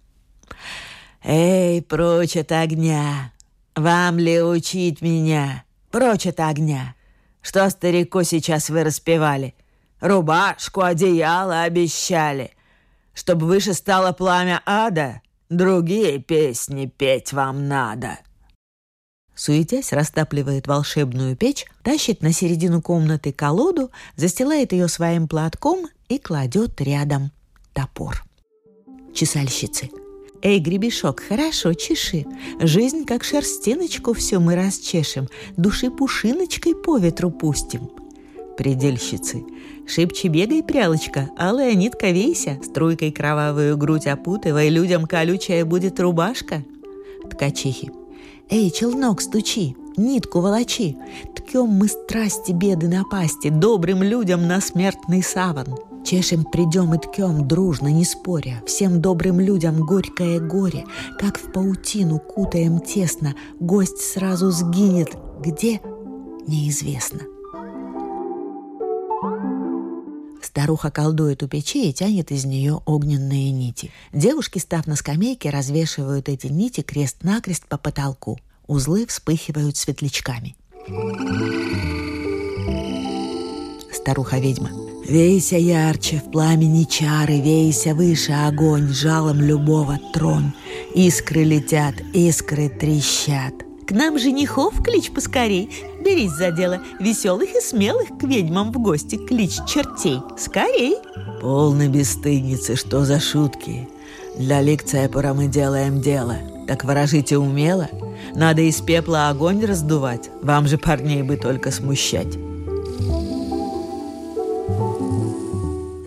«Эй, 1.22 1.80
прочь 1.80 2.36
от 2.36 2.50
огня! 2.50 3.32
Вам 3.76 4.18
ли 4.18 4.42
учить 4.42 5.00
меня? 5.00 5.64
Прочь 5.92 6.26
от 6.26 6.40
огня! 6.40 6.94
Что 7.42 7.68
старику 7.68 8.22
сейчас 8.22 8.70
вы 8.70 8.82
распевали? 8.82 9.54
Рубашку, 10.00 10.80
одеяло 10.80 11.62
обещали. 11.62 12.52
Чтобы 13.14 13.46
выше 13.46 13.74
стало 13.74 14.12
пламя 14.12 14.62
ада, 14.64 15.20
другие 15.50 16.18
песни 16.18 16.86
петь 16.86 17.32
вам 17.32 17.68
надо». 17.68 18.18
Суетясь, 19.34 19.92
растапливает 19.92 20.66
волшебную 20.66 21.36
печь, 21.36 21.66
тащит 21.82 22.22
на 22.22 22.32
середину 22.32 22.80
комнаты 22.80 23.32
колоду, 23.32 23.90
застилает 24.16 24.72
ее 24.72 24.88
своим 24.88 25.26
платком 25.26 25.88
и 26.08 26.18
кладет 26.18 26.80
рядом 26.80 27.32
топор. 27.72 28.24
Чесальщицы. 29.14 29.90
«Эй, 30.42 30.58
гребешок, 30.58 31.20
хорошо, 31.20 31.72
чеши. 31.74 32.26
Жизнь, 32.60 33.04
как 33.04 33.22
шерстиночку, 33.22 34.12
все 34.12 34.40
мы 34.40 34.56
расчешем, 34.56 35.28
души 35.56 35.90
пушиночкой 35.90 36.74
по 36.74 36.98
ветру 36.98 37.30
пустим». 37.30 37.90
предельщицы. 38.56 39.44
Шибче 39.86 40.28
бегай, 40.28 40.62
прялочка, 40.62 41.30
алая 41.36 41.74
нитка 41.74 42.10
вейся, 42.10 42.60
струйкой 42.62 43.10
кровавую 43.10 43.76
грудь 43.76 44.06
опутывай, 44.06 44.68
людям 44.68 45.06
колючая 45.06 45.64
будет 45.64 45.98
рубашка. 45.98 46.64
Ткачихи. 47.28 47.90
Эй, 48.50 48.70
челнок, 48.70 49.20
стучи, 49.20 49.74
нитку 49.96 50.40
волочи, 50.40 50.96
ткем 51.34 51.68
мы 51.68 51.88
страсти, 51.88 52.52
беды, 52.52 52.88
напасти, 52.88 53.48
добрым 53.48 54.02
людям 54.02 54.46
на 54.46 54.60
смертный 54.60 55.22
саван. 55.22 55.91
Чешем 56.04 56.44
придем 56.44 56.94
и 56.94 56.98
ткем 56.98 57.46
дружно, 57.46 57.88
не 57.88 58.04
споря, 58.04 58.62
Всем 58.66 59.00
добрым 59.00 59.40
людям 59.40 59.84
горькое 59.86 60.40
горе, 60.40 60.84
Как 61.18 61.38
в 61.38 61.52
паутину 61.52 62.18
кутаем 62.18 62.80
тесно, 62.80 63.34
Гость 63.60 64.00
сразу 64.00 64.50
сгинет, 64.50 65.16
где— 65.40 65.80
неизвестно. 66.46 67.20
Старуха 70.42 70.90
колдует 70.90 71.42
у 71.42 71.48
печи 71.48 71.88
и 71.88 71.92
тянет 71.92 72.30
из 72.30 72.44
нее 72.44 72.82
огненные 72.84 73.50
нити. 73.52 73.90
Девушки, 74.12 74.58
став 74.58 74.86
на 74.86 74.96
скамейке, 74.96 75.50
развешивают 75.50 76.28
эти 76.28 76.48
нити 76.48 76.82
крест-накрест 76.82 77.66
по 77.66 77.78
потолку. 77.78 78.38
Узлы 78.66 79.06
вспыхивают 79.06 79.76
светлячками. 79.76 80.56
Старуха-ведьма. 83.92 84.81
Вейся 85.12 85.58
ярче 85.58 86.22
в 86.26 86.30
пламени 86.30 86.84
чары, 86.84 87.38
Вейся 87.38 87.94
выше 87.94 88.32
огонь, 88.32 88.88
жалом 88.88 89.42
любого 89.42 89.98
тронь. 90.14 90.52
Искры 90.94 91.44
летят, 91.44 91.94
искры 92.14 92.70
трещат. 92.70 93.52
К 93.86 93.90
нам 93.90 94.18
женихов 94.18 94.82
клич 94.82 95.10
поскорей, 95.10 95.68
Берись 96.02 96.30
за 96.30 96.50
дело, 96.50 96.80
веселых 96.98 97.54
и 97.54 97.60
смелых 97.60 98.08
К 98.18 98.24
ведьмам 98.24 98.72
в 98.72 98.78
гости 98.78 99.16
клич 99.16 99.58
чертей. 99.68 100.20
Скорей! 100.38 100.96
Полны 101.42 101.88
бесстыдницы, 101.88 102.74
что 102.76 103.04
за 103.04 103.20
шутки? 103.20 103.90
Для 104.38 104.62
лекция 104.62 105.10
пора 105.10 105.34
мы 105.34 105.46
делаем 105.46 106.00
дело. 106.00 106.36
Так 106.66 106.84
ворожите 106.84 107.36
умело. 107.36 107.90
Надо 108.34 108.62
из 108.62 108.80
пепла 108.80 109.28
огонь 109.28 109.62
раздувать. 109.62 110.30
Вам 110.40 110.66
же 110.66 110.78
парней 110.78 111.22
бы 111.22 111.36
только 111.36 111.70
смущать. 111.70 112.38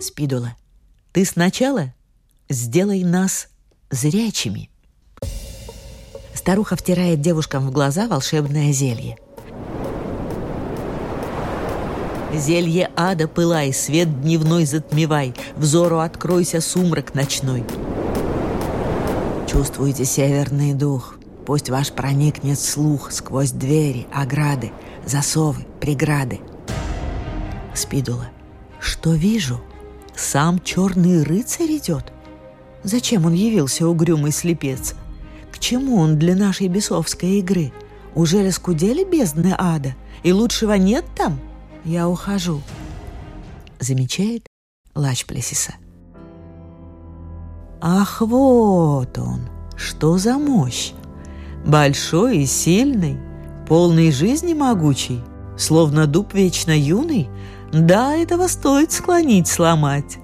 Спидула, 0.00 0.54
ты 1.12 1.24
сначала 1.24 1.94
сделай 2.50 3.02
нас 3.02 3.48
зрячими. 3.90 4.68
Старуха 6.34 6.76
втирает 6.76 7.20
девушкам 7.20 7.66
в 7.66 7.72
глаза 7.72 8.06
волшебное 8.06 8.72
зелье. 8.72 9.16
Зелье 12.34 12.90
ада 12.94 13.26
пылай, 13.26 13.72
свет 13.72 14.20
дневной 14.20 14.66
затмевай, 14.66 15.34
Взору 15.56 16.00
откройся 16.00 16.60
сумрак 16.60 17.14
ночной. 17.14 17.64
Чувствуйте 19.48 20.04
северный 20.04 20.74
дух, 20.74 21.14
Пусть 21.46 21.70
ваш 21.70 21.92
проникнет 21.92 22.58
слух 22.58 23.12
Сквозь 23.12 23.52
двери, 23.52 24.08
ограды, 24.12 24.72
засовы, 25.06 25.64
преграды. 25.80 26.40
Спидула, 27.72 28.28
что 28.80 29.14
вижу— 29.14 29.60
сам 30.16 30.58
черный 30.60 31.22
рыцарь 31.22 31.76
идет? 31.76 32.12
Зачем 32.82 33.26
он 33.26 33.34
явился, 33.34 33.88
угрюмый 33.88 34.32
слепец? 34.32 34.94
К 35.52 35.58
чему 35.58 35.96
он 35.96 36.18
для 36.18 36.34
нашей 36.34 36.68
бесовской 36.68 37.38
игры? 37.38 37.72
Уже 38.14 38.46
раскудели 38.46 39.04
бездны 39.04 39.54
ада? 39.56 39.94
И 40.22 40.32
лучшего 40.32 40.74
нет 40.74 41.04
там? 41.16 41.38
Я 41.84 42.08
ухожу. 42.08 42.62
Замечает 43.78 44.46
Лач 44.94 45.26
Плесиса. 45.26 45.74
Ах, 47.80 48.20
вот 48.22 49.18
он! 49.18 49.40
Что 49.76 50.16
за 50.16 50.38
мощь! 50.38 50.92
Большой 51.66 52.38
и 52.38 52.46
сильный, 52.46 53.18
полный 53.68 54.10
жизни 54.10 54.54
могучий, 54.54 55.20
словно 55.58 56.06
дуб 56.06 56.32
вечно 56.32 56.76
юный, 56.76 57.28
да, 57.84 58.14
этого 58.14 58.46
стоит 58.46 58.92
склонить, 58.92 59.48
сломать. 59.48 60.18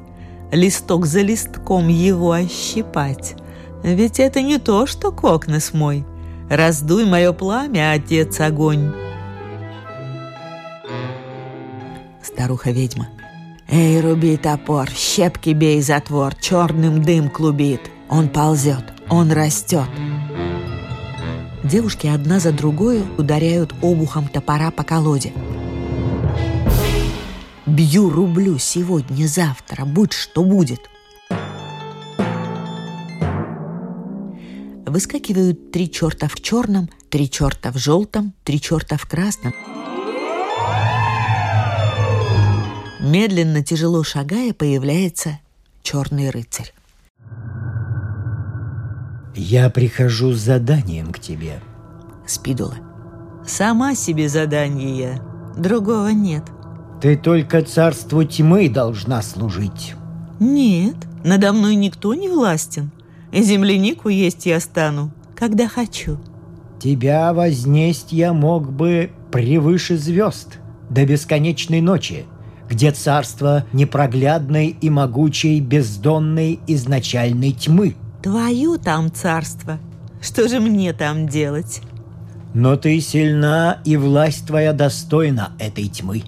Листок 0.50 1.06
за 1.06 1.20
листком 1.20 1.88
его 1.88 2.32
ощипать. 2.32 3.34
Ведь 3.82 4.20
это 4.20 4.42
не 4.42 4.58
то, 4.58 4.86
что 4.86 5.10
кокнес 5.10 5.74
мой. 5.74 6.04
Раздуй 6.48 7.04
мое 7.04 7.32
пламя, 7.32 7.92
отец 7.92 8.40
огонь. 8.40 8.92
Старуха-ведьма. 12.22 13.08
Эй, 13.68 14.00
руби 14.00 14.36
топор, 14.36 14.88
щепки 14.90 15.50
бей 15.50 15.80
затвор, 15.82 16.34
черным 16.34 17.02
дым 17.02 17.28
клубит. 17.30 17.80
Он 18.08 18.28
ползет, 18.28 18.84
он 19.08 19.32
растет. 19.32 19.88
Девушки 21.64 22.06
одна 22.06 22.38
за 22.38 22.52
другой 22.52 23.02
ударяют 23.18 23.72
обухом 23.82 24.28
топора 24.28 24.70
по 24.70 24.82
колоде. 24.82 25.32
Бью 27.72 28.10
рублю 28.10 28.58
сегодня-завтра, 28.58 29.86
будь 29.86 30.12
что 30.12 30.44
будет. 30.44 30.90
Выскакивают 34.84 35.72
три 35.72 35.90
черта 35.90 36.28
в 36.28 36.34
черном, 36.34 36.90
три 37.08 37.30
черта 37.30 37.72
в 37.72 37.78
желтом, 37.78 38.34
три 38.44 38.60
черта 38.60 38.98
в 38.98 39.06
красном. 39.06 39.54
Медленно, 43.00 43.64
тяжело 43.64 44.02
шагая, 44.02 44.52
появляется 44.52 45.38
черный 45.82 46.28
рыцарь. 46.28 46.74
Я 49.34 49.70
прихожу 49.70 50.34
с 50.34 50.40
заданием 50.40 51.10
к 51.10 51.18
тебе. 51.18 51.62
Спидула. 52.26 52.76
Сама 53.46 53.94
себе 53.94 54.28
задание, 54.28 55.22
другого 55.56 56.08
нет– 56.08 56.44
ты 57.02 57.16
только 57.16 57.62
царству 57.62 58.22
тьмы 58.22 58.68
должна 58.68 59.22
служить. 59.22 59.96
Нет, 60.38 60.94
надо 61.24 61.52
мной 61.52 61.74
никто 61.74 62.14
не 62.14 62.28
властен. 62.28 62.92
Землянику 63.32 64.08
есть 64.08 64.46
я 64.46 64.60
стану, 64.60 65.10
когда 65.34 65.66
хочу. 65.66 66.20
Тебя 66.80 67.32
вознесть 67.32 68.12
я 68.12 68.32
мог 68.32 68.72
бы 68.72 69.10
превыше 69.32 69.96
звезд, 69.98 70.58
до 70.90 71.04
бесконечной 71.04 71.80
ночи, 71.80 72.24
где 72.70 72.92
царство 72.92 73.66
непроглядной 73.72 74.68
и 74.68 74.88
могучей 74.88 75.58
бездонной 75.58 76.60
изначальной 76.68 77.50
тьмы. 77.50 77.96
Твое 78.22 78.78
там 78.78 79.12
царство. 79.12 79.80
Что 80.20 80.46
же 80.46 80.60
мне 80.60 80.92
там 80.92 81.26
делать? 81.26 81.80
Но 82.54 82.76
ты 82.76 83.00
сильна, 83.00 83.80
и 83.84 83.96
власть 83.96 84.46
твоя 84.46 84.72
достойна 84.72 85.50
этой 85.58 85.88
тьмы. 85.88 86.22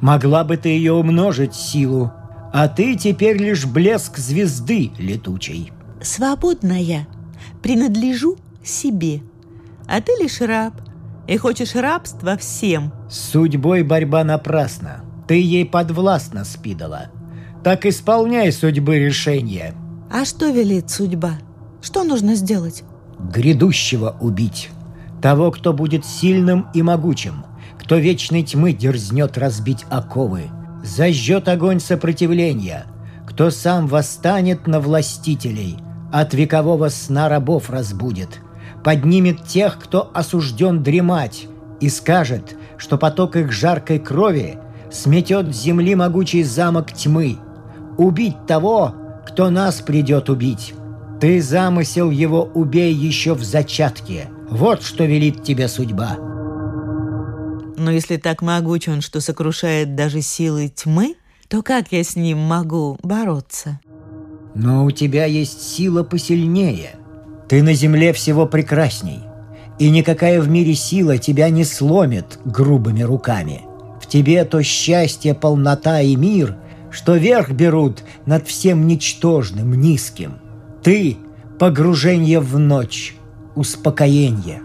Могла 0.00 0.44
бы 0.44 0.56
ты 0.56 0.68
ее 0.68 0.92
умножить 0.92 1.54
силу, 1.54 2.12
а 2.52 2.68
ты 2.68 2.96
теперь 2.96 3.36
лишь 3.36 3.66
блеск 3.66 4.18
звезды 4.18 4.90
летучей. 4.98 5.72
Свободная, 6.02 7.06
принадлежу 7.62 8.36
себе, 8.62 9.22
а 9.88 10.00
ты 10.00 10.12
лишь 10.20 10.40
раб, 10.40 10.74
и 11.26 11.36
хочешь 11.36 11.74
рабства 11.74 12.36
всем. 12.36 12.92
С 13.10 13.30
судьбой 13.30 13.82
борьба 13.82 14.24
напрасна, 14.24 15.00
ты 15.26 15.40
ей 15.40 15.64
подвластна, 15.64 16.44
Спидала. 16.44 17.10
Так 17.64 17.84
исполняй 17.84 18.52
судьбы 18.52 18.98
решения. 18.98 19.74
А 20.10 20.24
что 20.24 20.50
велит 20.50 20.88
судьба? 20.88 21.32
Что 21.82 22.04
нужно 22.04 22.36
сделать? 22.36 22.84
Грядущего 23.18 24.16
убить. 24.20 24.70
Того, 25.20 25.50
кто 25.50 25.72
будет 25.72 26.04
сильным 26.04 26.66
и 26.74 26.82
могучим– 26.82 27.44
кто 27.86 27.98
вечной 27.98 28.42
тьмы 28.42 28.72
дерзнет 28.72 29.38
разбить 29.38 29.86
оковы, 29.90 30.50
зажжет 30.82 31.46
огонь 31.46 31.78
сопротивления, 31.78 32.84
кто 33.28 33.50
сам 33.50 33.86
восстанет 33.86 34.66
на 34.66 34.80
властителей, 34.80 35.78
от 36.12 36.34
векового 36.34 36.88
сна 36.88 37.28
рабов 37.28 37.70
разбудит, 37.70 38.40
поднимет 38.82 39.44
тех, 39.44 39.78
кто 39.78 40.10
осужден 40.12 40.82
дремать, 40.82 41.46
и 41.78 41.88
скажет, 41.88 42.56
что 42.76 42.98
поток 42.98 43.36
их 43.36 43.52
жаркой 43.52 44.00
крови 44.00 44.58
сметет 44.90 45.54
с 45.54 45.62
земли 45.62 45.94
могучий 45.94 46.42
замок 46.42 46.92
тьмы, 46.92 47.38
убить 47.98 48.46
того, 48.48 48.96
кто 49.28 49.48
нас 49.48 49.76
придет 49.76 50.28
убить. 50.28 50.74
Ты 51.20 51.40
замысел 51.40 52.10
его 52.10 52.50
убей 52.52 52.92
еще 52.92 53.34
в 53.34 53.44
зачатке. 53.44 54.26
Вот 54.50 54.82
что 54.82 55.04
велит 55.04 55.44
тебе 55.44 55.68
судьба. 55.68 56.35
Но 57.76 57.90
если 57.90 58.16
так 58.16 58.42
могуч 58.42 58.88
он, 58.88 59.00
что 59.00 59.20
сокрушает 59.20 59.94
даже 59.94 60.22
силы 60.22 60.68
тьмы, 60.68 61.14
то 61.48 61.62
как 61.62 61.92
я 61.92 62.02
с 62.02 62.16
ним 62.16 62.38
могу 62.38 62.98
бороться? 63.02 63.80
Но 64.54 64.84
у 64.84 64.90
тебя 64.90 65.26
есть 65.26 65.62
сила 65.62 66.02
посильнее. 66.02 66.96
Ты 67.48 67.62
на 67.62 67.74
земле 67.74 68.12
всего 68.12 68.46
прекрасней. 68.46 69.20
И 69.78 69.90
никакая 69.90 70.40
в 70.40 70.48
мире 70.48 70.74
сила 70.74 71.18
тебя 71.18 71.50
не 71.50 71.64
сломит 71.64 72.38
грубыми 72.44 73.02
руками. 73.02 73.62
В 74.00 74.06
тебе 74.06 74.44
то 74.44 74.62
счастье, 74.62 75.34
полнота 75.34 76.00
и 76.00 76.16
мир, 76.16 76.56
что 76.90 77.16
верх 77.16 77.50
берут 77.50 78.02
над 78.24 78.46
всем 78.48 78.86
ничтожным, 78.86 79.74
низким. 79.74 80.38
Ты— 80.82 81.18
погружение 81.58 82.40
в 82.40 82.58
ночь, 82.58 83.14
успокоение. 83.54 84.62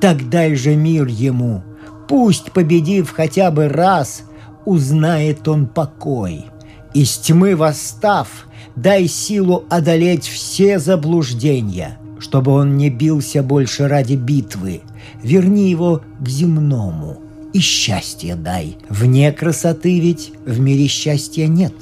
Так 0.00 0.28
дай 0.30 0.54
же 0.54 0.76
мир 0.76 1.06
ему, 1.06 1.62
пусть, 2.08 2.52
победив 2.52 3.10
хотя 3.10 3.50
бы 3.50 3.68
раз, 3.68 4.24
узнает 4.64 5.46
он 5.48 5.66
покой. 5.66 6.46
Из 6.94 7.16
тьмы 7.18 7.56
восстав, 7.56 8.46
дай 8.76 9.06
силу 9.08 9.64
одолеть 9.68 10.26
все 10.26 10.78
заблуждения, 10.78 11.98
чтобы 12.18 12.52
он 12.52 12.76
не 12.76 12.90
бился 12.90 13.42
больше 13.42 13.88
ради 13.88 14.14
битвы. 14.14 14.82
Верни 15.22 15.70
его 15.70 16.02
к 16.20 16.28
земному— 16.28 17.18
и 17.54 17.60
счастье 17.60 18.34
дай. 18.34 18.76
Вне 18.90 19.32
красоты 19.32 20.00
ведь 20.00 20.32
в 20.44 20.58
мире 20.58 20.88
счастья 20.88 21.46
нет. 21.46 21.72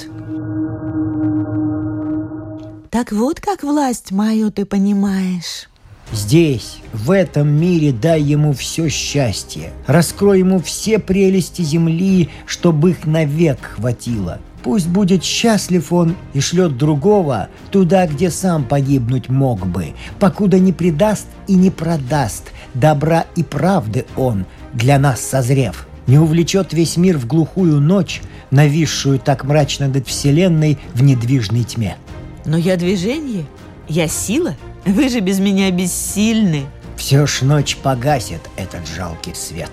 Так 2.90 3.10
вот 3.10 3.40
как 3.40 3.62
власть 3.62 4.12
мою 4.12 4.52
ты 4.52 4.66
понимаешь. 4.66 5.70
Здесь, 6.12 6.78
в 6.92 7.10
этом 7.10 7.48
мире, 7.48 7.90
дай 7.90 8.20
ему 8.20 8.52
все 8.52 8.88
счастье. 8.90 9.70
Раскрой 9.86 10.40
ему 10.40 10.60
все 10.60 10.98
прелести 10.98 11.62
земли, 11.62 12.28
чтобы 12.46 12.90
их 12.90 13.06
навек 13.06 13.58
хватило. 13.76 14.38
Пусть 14.62 14.88
будет 14.88 15.24
счастлив 15.24 15.92
он 15.92 16.14
и 16.34 16.40
шлет 16.40 16.76
другого 16.76 17.48
туда, 17.70 18.06
где 18.06 18.30
сам 18.30 18.64
погибнуть 18.64 19.28
мог 19.28 19.66
бы, 19.66 19.88
покуда 20.20 20.58
не 20.58 20.72
предаст 20.72 21.26
и 21.48 21.54
не 21.54 21.70
продаст 21.70 22.52
добра 22.74 23.26
и 23.34 23.42
правды 23.42 24.06
он, 24.16 24.46
для 24.72 24.98
нас 24.98 25.20
созрев, 25.20 25.88
не 26.06 26.18
увлечет 26.18 26.72
весь 26.72 26.96
мир 26.96 27.18
в 27.18 27.26
глухую 27.26 27.80
ночь, 27.80 28.22
нависшую 28.50 29.18
так 29.18 29.44
мрачно 29.44 29.88
над 29.88 30.06
Вселенной 30.06 30.78
в 30.94 31.02
недвижной 31.02 31.64
тьме. 31.64 31.96
Но 32.44 32.56
я 32.56 32.76
движение, 32.76 33.44
я 33.88 34.06
сила, 34.08 34.56
вы 34.84 35.08
же 35.08 35.20
без 35.20 35.38
меня 35.38 35.70
бессильны. 35.70 36.66
Все 36.96 37.26
ж 37.26 37.42
ночь 37.42 37.76
погасит 37.76 38.40
этот 38.56 38.86
жалкий 38.86 39.34
свет. 39.34 39.70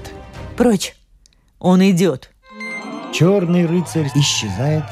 Прочь, 0.58 0.96
он 1.60 1.82
идет. 1.90 2.32
Черный 3.14 3.66
рыцарь 3.66 4.10
исчезает. 4.16 4.84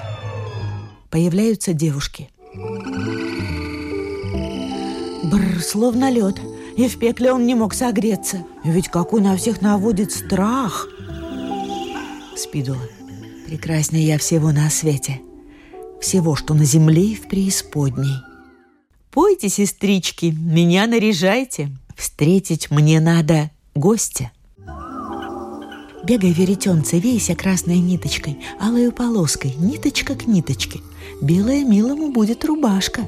Появляются 1.10 1.74
девушки. 1.74 2.30
Бррр, 5.24 5.62
словно 5.62 6.10
лед. 6.10 6.40
И 6.78 6.88
в 6.88 7.00
пекле 7.00 7.32
он 7.32 7.46
не 7.46 7.56
мог 7.56 7.74
согреться. 7.74 8.46
Ведь 8.64 8.90
какой 8.90 9.22
на 9.22 9.36
всех 9.36 9.62
наводит 9.62 10.12
страх. 10.12 10.88
Спидула, 12.36 12.82
прекраснее 13.48 14.06
я 14.06 14.18
всего 14.20 14.52
на 14.52 14.70
свете. 14.70 15.22
Всего, 16.00 16.36
что 16.36 16.54
на 16.54 16.66
земле 16.66 17.14
и 17.14 17.16
в 17.16 17.28
преисподней. 17.28 18.18
Пойте, 19.18 19.50
сестрички, 19.50 20.28
меня 20.28 20.86
наряжайте. 20.86 21.72
Встретить 21.96 22.70
мне 22.70 23.00
надо 23.00 23.50
гостя. 23.74 24.32
Бегай, 26.04 26.32
веретенце, 26.34 27.00
вейся 27.00 27.34
красной 27.34 27.80
ниточкой, 27.80 28.38
алой 28.60 28.92
полоской, 28.92 29.56
ниточка 29.58 30.14
к 30.14 30.28
ниточке. 30.28 30.82
Белая 31.20 31.66
милому 31.66 32.12
будет 32.12 32.46
рубашка. 32.46 33.02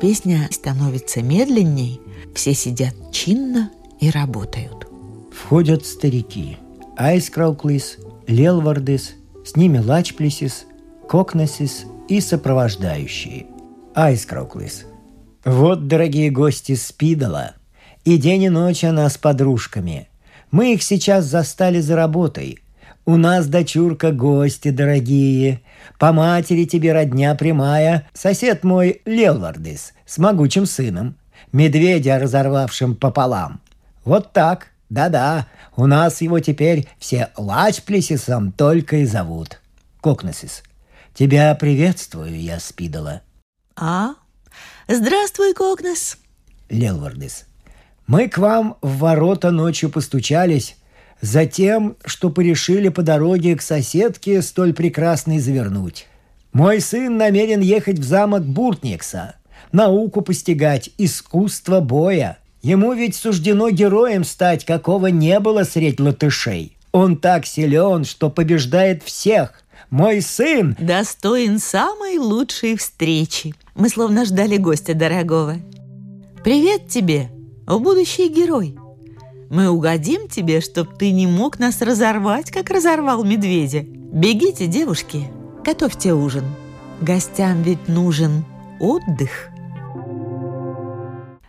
Песня 0.00 0.48
становится 0.52 1.20
медленней, 1.20 2.00
все 2.36 2.54
сидят 2.54 2.94
чинно 3.10 3.72
и 3.98 4.10
работают. 4.10 4.86
Входят 5.32 5.84
старики. 5.84 6.56
Айскрауклис, 6.96 7.98
Лелвардис, 8.28 9.14
с 9.44 9.56
ними 9.56 9.78
Лачплисис, 9.78 10.66
Кокнесис 11.08 11.86
и 12.06 12.20
сопровождающие. 12.20 13.57
Айскрауклис. 13.98 14.86
Вот, 15.44 15.88
дорогие 15.88 16.30
гости 16.30 16.76
Спидала, 16.76 17.54
и 18.04 18.16
день 18.16 18.44
и 18.44 18.48
ночь 18.48 18.84
она 18.84 19.08
с 19.08 19.18
подружками. 19.18 20.08
Мы 20.52 20.74
их 20.74 20.84
сейчас 20.84 21.24
застали 21.24 21.80
за 21.80 21.96
работой– 21.96 22.58
у 23.08 23.16
нас, 23.16 23.46
дочурка, 23.46 24.12
гости 24.12 24.68
дорогие. 24.68 25.62
По 25.98 26.12
матери 26.12 26.66
тебе 26.66 26.92
родня 26.92 27.34
прямая. 27.34 28.06
Сосед 28.12 28.64
мой 28.64 29.00
Лелвардис 29.06 29.94
с 30.04 30.18
могучим 30.18 30.66
сыном. 30.66 31.16
Медведя, 31.50 32.18
разорвавшим 32.18 32.94
пополам. 32.94 33.62
Вот 34.04 34.34
так. 34.34 34.66
Да-да, 34.90 35.46
у 35.74 35.86
нас 35.86 36.20
его 36.20 36.40
теперь 36.40 36.86
все 36.98 37.30
Лачплесисом 37.38 38.52
только 38.52 38.96
и 38.96 39.06
зовут. 39.06 39.62
Кокнесис, 40.02 40.62
тебя 41.14 41.54
приветствую, 41.54 42.38
я 42.38 42.60
спидала. 42.60 43.22
А? 43.80 44.14
Здравствуй, 44.88 45.54
Кокнес. 45.54 46.18
Лелвардис. 46.68 47.46
Мы 48.06 48.28
к 48.28 48.38
вам 48.38 48.76
в 48.82 48.98
ворота 48.98 49.50
ночью 49.50 49.90
постучались, 49.90 50.76
Затем, 51.20 51.96
что 52.04 52.30
порешили 52.30 52.88
по 52.88 53.02
дороге 53.02 53.56
к 53.56 53.62
соседке 53.62 54.40
столь 54.40 54.72
прекрасной 54.72 55.40
завернуть. 55.40 56.06
Мой 56.52 56.80
сын 56.80 57.16
намерен 57.16 57.60
ехать 57.60 57.98
в 57.98 58.04
замок 58.04 58.44
Буртникса, 58.44 59.34
науку 59.72 60.22
постигать, 60.22 60.90
искусство 60.96 61.80
боя. 61.80 62.38
Ему 62.62 62.92
ведь 62.92 63.16
суждено 63.16 63.70
героем 63.70 64.24
стать, 64.24 64.64
какого 64.64 65.08
не 65.08 65.38
было 65.40 65.64
средь 65.64 66.00
латышей. 66.00 66.76
Он 66.92 67.16
так 67.16 67.46
силен, 67.46 68.04
что 68.04 68.30
побеждает 68.30 69.02
всех. 69.02 69.62
Мой 69.90 70.20
сын... 70.20 70.76
Достоин 70.78 71.58
самой 71.58 72.18
лучшей 72.18 72.76
встречи. 72.76 73.54
Мы 73.74 73.88
словно 73.88 74.26
ждали 74.26 74.58
гостя 74.58 74.92
дорогого. 74.92 75.56
Привет 76.44 76.88
тебе, 76.88 77.30
о 77.66 77.78
будущий 77.78 78.28
герой. 78.28 78.76
Мы 79.48 79.70
угодим 79.70 80.28
тебе, 80.28 80.60
чтоб 80.60 80.98
ты 80.98 81.10
не 81.10 81.26
мог 81.26 81.58
нас 81.58 81.80
разорвать, 81.80 82.50
как 82.50 82.68
разорвал 82.68 83.24
медведя. 83.24 83.80
Бегите, 83.80 84.66
девушки, 84.66 85.30
готовьте 85.64 86.12
ужин. 86.12 86.44
Гостям 87.00 87.62
ведь 87.62 87.88
нужен 87.88 88.44
отдых. 88.80 89.48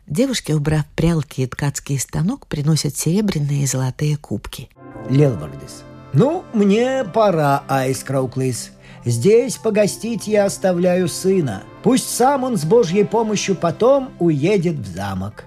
Девушки, 0.07 0.53
убрав 0.53 0.85
прялки 0.95 1.41
и 1.41 1.45
ткацкий 1.45 1.99
станок, 1.99 2.47
приносят 2.47 2.95
серебряные 2.95 3.63
и 3.63 3.67
золотые 3.67 4.15
кубки. 4.15 4.69
Лелвардис. 5.09 5.83
Ну, 6.13 6.43
мне 6.53 7.03
пора, 7.03 7.63
Айс 7.67 8.03
Крауклис. 8.03 8.71
Здесь 9.05 9.57
погостить 9.57 10.27
я 10.27 10.45
оставляю 10.45 11.07
сына. 11.07 11.63
Пусть 11.83 12.09
сам 12.09 12.43
он 12.43 12.57
с 12.57 12.65
Божьей 12.65 13.03
помощью 13.03 13.55
потом 13.55 14.09
уедет 14.19 14.75
в 14.75 14.87
замок. 14.87 15.45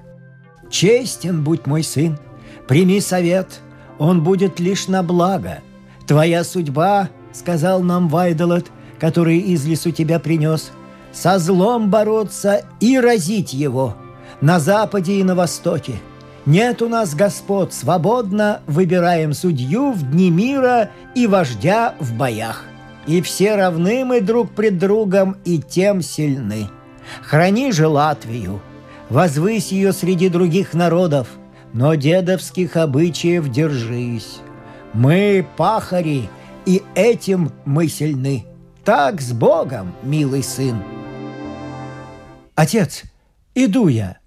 Честен 0.70 1.44
будь 1.44 1.66
мой 1.66 1.83
сын, 1.83 2.18
Прими 2.68 3.01
совет, 3.01 3.61
он 3.98 4.22
будет 4.22 4.61
лишь 4.61 4.88
на 4.88 5.03
благо. 5.03 5.59
Твоя 6.07 6.44
судьба,— 6.44 7.11
сказал 7.33 7.83
нам 7.83 8.09
Вайдолот, 8.09 8.66
который 8.98 9.38
из 9.38 9.66
лесу 9.66 9.90
тебя 9.90 10.18
принес,— 10.18 10.70
со 11.12 11.38
злом 11.38 11.90
бороться 11.90 12.64
и 12.81 12.98
разить 12.98 13.53
его 13.53 13.96
на 14.40 14.59
западе 14.59 15.14
и 15.14 15.22
на 15.22 15.35
востоке. 15.35 15.94
Нет 16.45 16.83
у 16.83 16.89
нас 16.89 17.15
господ, 17.15 17.73
свободно 17.73 18.61
выбираем 18.67 19.33
судью 19.33 19.93
в 19.93 20.11
дни 20.11 20.31
мира 20.31 20.91
и 21.15 21.27
вождя 21.27 21.95
в 22.01 22.17
боях. 22.17 22.65
И 23.07 23.21
все 23.23 23.57
равны 23.57 24.05
мы 24.05 24.21
друг 24.21 24.51
пред 24.53 24.79
другом 24.79 25.37
и 25.45 25.61
тем 25.61 26.03
сильны. 26.03 26.69
Храни 27.23 27.73
же 27.73 27.87
Латвию, 27.87 28.61
возвысь 29.09 29.73
ее 29.73 29.93
среди 29.93 30.29
других 30.29 30.75
народов— 30.75 31.29
но 31.73 31.95
дедовских 31.95 32.77
обычаев 32.77 33.49
держись. 33.49 34.41
Мы 34.93 35.47
пахари, 35.57 36.29
и 36.67 36.83
этим 36.95 37.53
мы 37.65 37.89
сильны. 37.89 38.45
Так 38.85 39.21
с 39.21 39.33
Богом, 39.33 39.95
милый 40.03 40.43
сын. 40.43 40.83
Отец, 42.55 43.05
иду 43.55 43.89
я. 43.89 44.19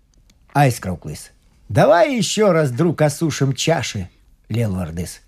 Айскрауклис. 0.53 1.31
Давай 1.75 2.15
еще 2.15 2.53
раз, 2.53 2.71
друг, 2.71 3.01
осушим 3.01 3.51
чаши. 3.51 4.09
Лелвардис. 4.47 5.19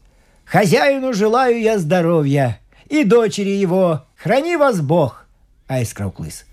Хозяину 0.45 1.11
желаю 1.11 1.59
я 1.59 1.77
здоровья, 1.77 2.61
и 2.87 3.03
дочери 3.03 3.49
его. 3.49 4.05
Храни 4.15 4.55
вас 4.55 4.79
Бог. 4.79 5.25
Айскрауклис. 5.67 6.45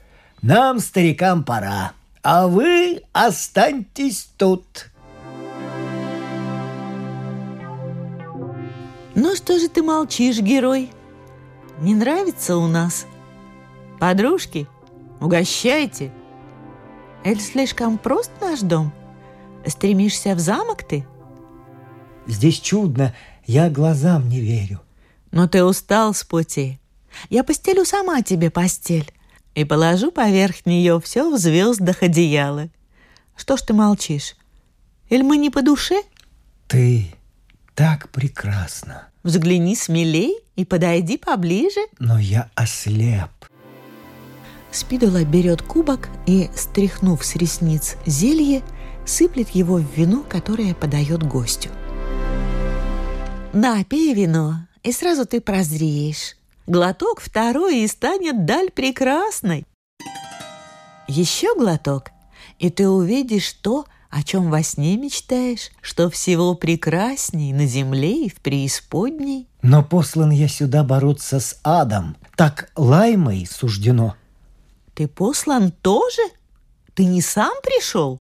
Нам, 0.42 0.80
старикам, 0.80 1.44
пора, 1.44 1.92
а 2.24 2.48
вы 2.48 3.02
останьтесь 3.12 4.28
тут. 4.36 4.90
Ну 9.14 9.36
что 9.36 9.60
же 9.60 9.68
ты 9.68 9.80
молчишь, 9.80 10.40
герой? 10.40 10.90
Не 11.78 11.94
нравится 11.94 12.56
у 12.56 12.66
нас? 12.66 13.06
Подружки, 14.00 14.66
угощайте. 15.20 16.10
Эль 17.22 17.40
слишком 17.40 17.96
прост 17.96 18.32
наш 18.40 18.58
дом? 18.58 18.92
Стремишься 19.66 20.34
в 20.34 20.38
замок 20.38 20.82
ты? 20.82 21.06
Здесь 22.26 22.60
чудно. 22.60 23.14
Я 23.46 23.68
глазам 23.70 24.28
не 24.28 24.40
верю. 24.40 24.80
Но 25.30 25.48
ты 25.48 25.64
устал 25.64 26.14
с 26.14 26.22
пути. 26.24 26.78
Я 27.30 27.44
постелю 27.44 27.84
сама 27.84 28.22
тебе 28.22 28.50
постель 28.50 29.12
и 29.54 29.64
положу 29.64 30.10
поверх 30.10 30.66
нее 30.66 31.00
все 31.00 31.30
в 31.30 31.38
звездах 31.38 32.02
одеяла. 32.02 32.68
Что 33.36 33.56
ж 33.56 33.62
ты 33.62 33.74
молчишь? 33.74 34.36
Или 35.08 35.22
мы 35.22 35.36
не 35.36 35.50
по 35.50 35.62
душе? 35.62 36.02
Ты 36.66 37.06
так 37.74 38.08
прекрасна. 38.10 39.08
Взгляни 39.22 39.74
смелей 39.76 40.36
и 40.56 40.64
подойди 40.64 41.18
поближе. 41.18 41.80
Но 41.98 42.18
я 42.18 42.50
ослеп. 42.54 43.30
Спидола 44.70 45.24
берет 45.24 45.62
кубок 45.62 46.08
и, 46.26 46.50
стряхнув 46.56 47.24
с 47.24 47.36
ресниц 47.36 47.96
зелье, 48.06 48.62
сыплет 49.04 49.50
его 49.50 49.76
в 49.76 49.96
вино, 49.96 50.24
которое 50.28 50.74
подает 50.74 51.22
гостю. 51.22 51.70
«На, 53.52 53.84
пей 53.84 54.14
вино, 54.14 54.66
и 54.82 54.92
сразу 54.92 55.26
ты 55.26 55.40
прозреешь. 55.40 56.36
Глоток 56.66 57.20
второй, 57.20 57.80
и 57.80 57.88
станет 57.88 58.46
даль 58.46 58.70
прекрасной. 58.70 59.66
Еще 61.06 61.54
глоток, 61.54 62.10
и 62.58 62.70
ты 62.70 62.88
увидишь 62.88 63.52
то, 63.52 63.84
о 64.10 64.22
чем 64.22 64.50
во 64.50 64.62
сне 64.62 64.96
мечтаешь, 64.96 65.70
что 65.82 66.08
всего 66.08 66.54
прекрасней 66.54 67.52
на 67.52 67.66
земле 67.66 68.26
и 68.26 68.28
в 68.30 68.36
преисподней. 68.36 69.48
Но 69.60 69.82
послан 69.82 70.30
я 70.30 70.48
сюда 70.48 70.84
бороться 70.84 71.40
с 71.40 71.58
адом. 71.64 72.16
Так 72.36 72.70
лаймой 72.76 73.46
суждено. 73.50 74.14
Ты 74.94 75.08
послан 75.08 75.72
тоже? 75.72 76.22
Ты 76.94 77.06
не 77.06 77.20
сам 77.20 77.52
пришел? 77.62 78.18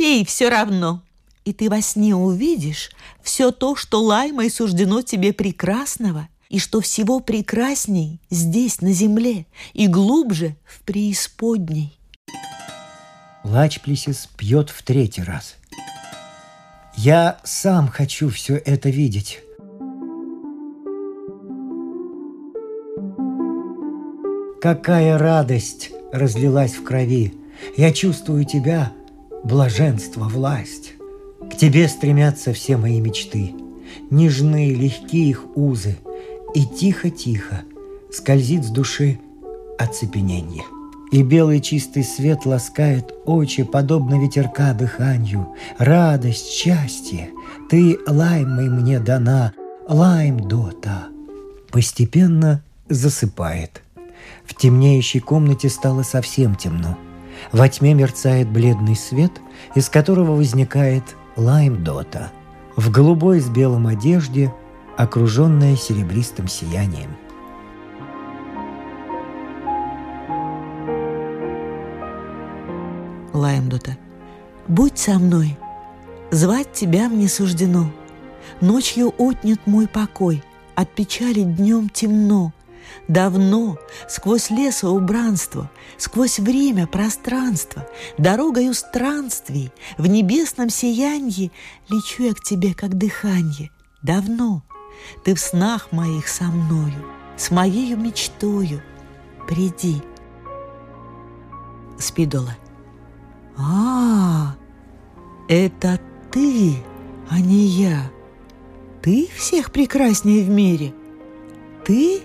Пей 0.00 0.24
все 0.24 0.48
равно. 0.48 1.02
И 1.44 1.52
ты 1.52 1.68
во 1.68 1.82
сне 1.82 2.16
увидишь 2.16 2.90
все 3.22 3.50
то, 3.50 3.76
что 3.76 4.02
лаймой 4.02 4.48
суждено 4.48 5.02
тебе 5.02 5.34
прекрасного, 5.34 6.26
и 6.48 6.58
что 6.58 6.80
всего 6.80 7.20
прекрасней 7.20 8.18
здесь, 8.30 8.80
на 8.80 8.94
земле, 8.94 9.44
и 9.74 9.88
глубже 9.88 10.56
в 10.64 10.80
преисподней. 10.84 11.98
Лачплисис 13.44 14.26
пьет 14.38 14.70
в 14.70 14.82
третий 14.84 15.22
раз. 15.22 15.56
Я 16.96 17.38
сам 17.44 17.86
хочу 17.86 18.30
все 18.30 18.56
это 18.56 18.88
видеть. 18.88 19.40
Какая 24.62 25.18
радость 25.18 25.90
разлилась 26.10 26.72
в 26.72 26.84
крови. 26.84 27.34
Я 27.76 27.92
чувствую 27.92 28.46
тебя, 28.46 28.94
блаженство, 29.44 30.24
власть. 30.24 30.94
К 31.50 31.56
тебе 31.56 31.88
стремятся 31.88 32.52
все 32.52 32.76
мои 32.76 33.00
мечты. 33.00 33.54
Нежны, 34.10 34.72
легкие 34.72 35.30
их 35.30 35.44
узы. 35.56 35.96
И 36.54 36.64
тихо-тихо 36.64 37.62
скользит 38.12 38.64
с 38.64 38.68
души 38.68 39.18
оцепенение 39.78 40.64
и 41.10 41.22
белый 41.22 41.60
чистый 41.60 42.04
свет 42.04 42.46
ласкает 42.46 43.12
очи, 43.24 43.64
подобно 43.64 44.20
ветерка 44.20 44.72
дыханию. 44.74 45.48
Радость, 45.78 46.50
счастье, 46.50 47.30
ты 47.68 47.98
лаймой 48.06 48.68
мне 48.68 49.00
дана, 49.00 49.52
лайм 49.88 50.38
дота. 50.40 51.08
Постепенно 51.70 52.62
засыпает. 52.88 53.82
В 54.44 54.54
темнеющей 54.54 55.20
комнате 55.20 55.68
стало 55.68 56.02
совсем 56.02 56.54
темно. 56.54 56.96
Во 57.52 57.68
тьме 57.68 57.94
мерцает 57.94 58.48
бледный 58.48 58.96
свет, 58.96 59.32
из 59.74 59.88
которого 59.88 60.32
возникает 60.32 61.04
лайм 61.36 61.82
дота. 61.82 62.30
В 62.76 62.90
голубой 62.90 63.40
с 63.40 63.48
белым 63.48 63.86
одежде, 63.86 64.52
окруженная 64.96 65.76
серебристым 65.76 66.48
сиянием. 66.48 67.16
Лаймдута. 73.32 73.96
«Будь 74.68 74.98
со 74.98 75.18
мной, 75.18 75.56
звать 76.30 76.72
тебя 76.72 77.08
мне 77.08 77.28
суждено. 77.28 77.90
Ночью 78.60 79.14
отнят 79.18 79.60
мой 79.66 79.88
покой, 79.88 80.42
от 80.74 80.90
печали 80.90 81.42
днем 81.42 81.88
темно. 81.88 82.52
Давно, 83.08 83.78
сквозь 84.08 84.50
лесо 84.50 84.90
убранство, 84.90 85.70
сквозь 85.98 86.38
время 86.38 86.86
пространство, 86.86 87.88
дорогою 88.18 88.74
странствий, 88.74 89.72
в 89.98 90.06
небесном 90.06 90.70
сиянье 90.70 91.50
лечу 91.88 92.24
я 92.24 92.34
к 92.34 92.40
тебе, 92.40 92.74
как 92.74 92.96
дыханье. 92.96 93.70
Давно 94.02 94.62
ты 95.24 95.34
в 95.34 95.40
снах 95.40 95.92
моих 95.92 96.28
со 96.28 96.44
мною, 96.44 97.04
с 97.36 97.50
моею 97.50 97.98
мечтою. 97.98 98.82
Приди. 99.46 100.02
Спидола. 101.98 102.56
А, 103.56 104.54
это 105.48 106.00
ты, 106.30 106.76
а 107.28 107.40
не 107.40 107.66
я. 107.66 108.10
Ты 109.02 109.28
всех 109.34 109.72
прекраснее 109.72 110.44
в 110.44 110.48
мире. 110.48 110.94
Ты? 111.84 112.22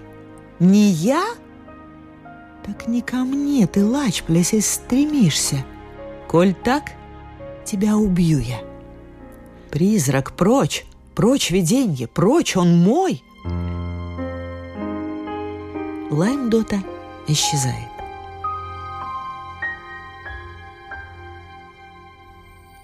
Не 0.60 0.90
я? 0.90 1.26
Так 2.66 2.88
не 2.88 3.02
ко 3.02 3.18
мне 3.18 3.68
ты, 3.68 3.86
Лачплесис, 3.86 4.66
стремишься. 4.66 5.66
Коль 6.28 6.54
так, 6.54 6.94
тебя 7.66 7.98
убью 7.98 8.40
я. 8.40 8.60
Призрак, 9.70 10.32
прочь, 10.32 10.86
прочь 11.14 11.52
виденье, 11.52 12.08
прочь, 12.08 12.56
он 12.56 12.78
мой. 12.78 13.22
Лаймдота 16.10 16.82
исчезает. 17.28 17.90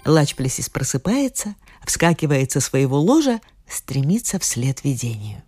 Лачплесис 0.04 0.68
просыпается, 0.68 1.54
вскакивает 1.84 2.52
со 2.52 2.60
своего 2.60 3.00
ложа, 3.00 3.40
стремится 3.66 4.38
вслед 4.38 4.84
видению. 4.84 5.42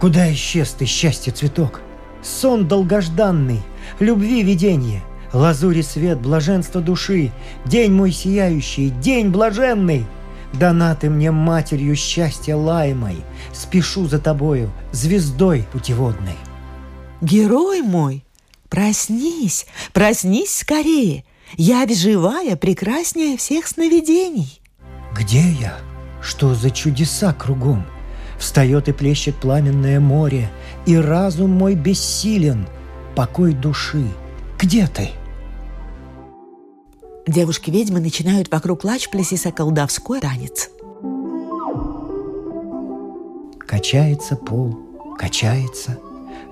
Куда 0.00 0.32
исчез 0.32 0.70
ты, 0.70 0.86
счастье, 0.86 1.32
цветок? 1.32 1.80
Сон 2.22 2.68
долгожданный, 2.68 3.62
любви 3.98 4.42
видение, 4.42 5.02
лазури 5.32 5.82
свет, 5.82 6.20
блаженство 6.20 6.80
души, 6.80 7.32
день 7.64 7.92
мой 7.92 8.12
сияющий, 8.12 8.90
день 8.90 9.28
блаженный. 9.30 10.06
Дана 10.52 10.94
ты 10.94 11.10
мне 11.10 11.30
матерью 11.30 11.94
счастья 11.94 12.56
лаймой, 12.56 13.16
спешу 13.52 14.06
за 14.06 14.18
тобою, 14.18 14.70
звездой 14.92 15.66
путеводной. 15.72 16.36
Герой 17.20 17.82
мой, 17.82 18.24
проснись, 18.68 19.66
проснись 19.92 20.58
скорее, 20.58 21.24
я 21.56 21.86
живая, 21.88 22.56
прекраснее 22.56 23.36
всех 23.36 23.66
сновидений. 23.66 24.60
Где 25.14 25.50
я? 25.50 25.76
Что 26.22 26.54
за 26.54 26.70
чудеса 26.70 27.32
кругом? 27.32 27.84
Встает 28.38 28.88
и 28.88 28.92
плещет 28.92 29.36
пламенное 29.36 30.00
море, 30.00 30.50
и 30.86 30.96
разум 30.96 31.50
мой 31.50 31.74
бессилен, 31.74 32.68
покой 33.16 33.52
души. 33.52 34.06
Где 34.58 34.86
ты? 34.86 35.10
Девушки-ведьмы 37.26 38.00
начинают 38.00 38.50
вокруг 38.50 38.84
Лачплесиса 38.84 39.50
колдовской 39.50 40.20
танец. 40.20 40.70
Качается 43.58 44.36
пол, 44.36 44.78
качается, 45.18 45.98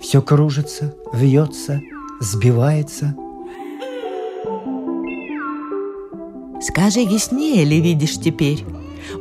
все 0.00 0.20
кружится, 0.20 0.94
вьется, 1.12 1.80
сбивается– 2.20 3.16
Скажи, 6.60 7.00
яснее 7.00 7.64
ли 7.64 7.80
видишь 7.80 8.18
теперь? 8.18 8.64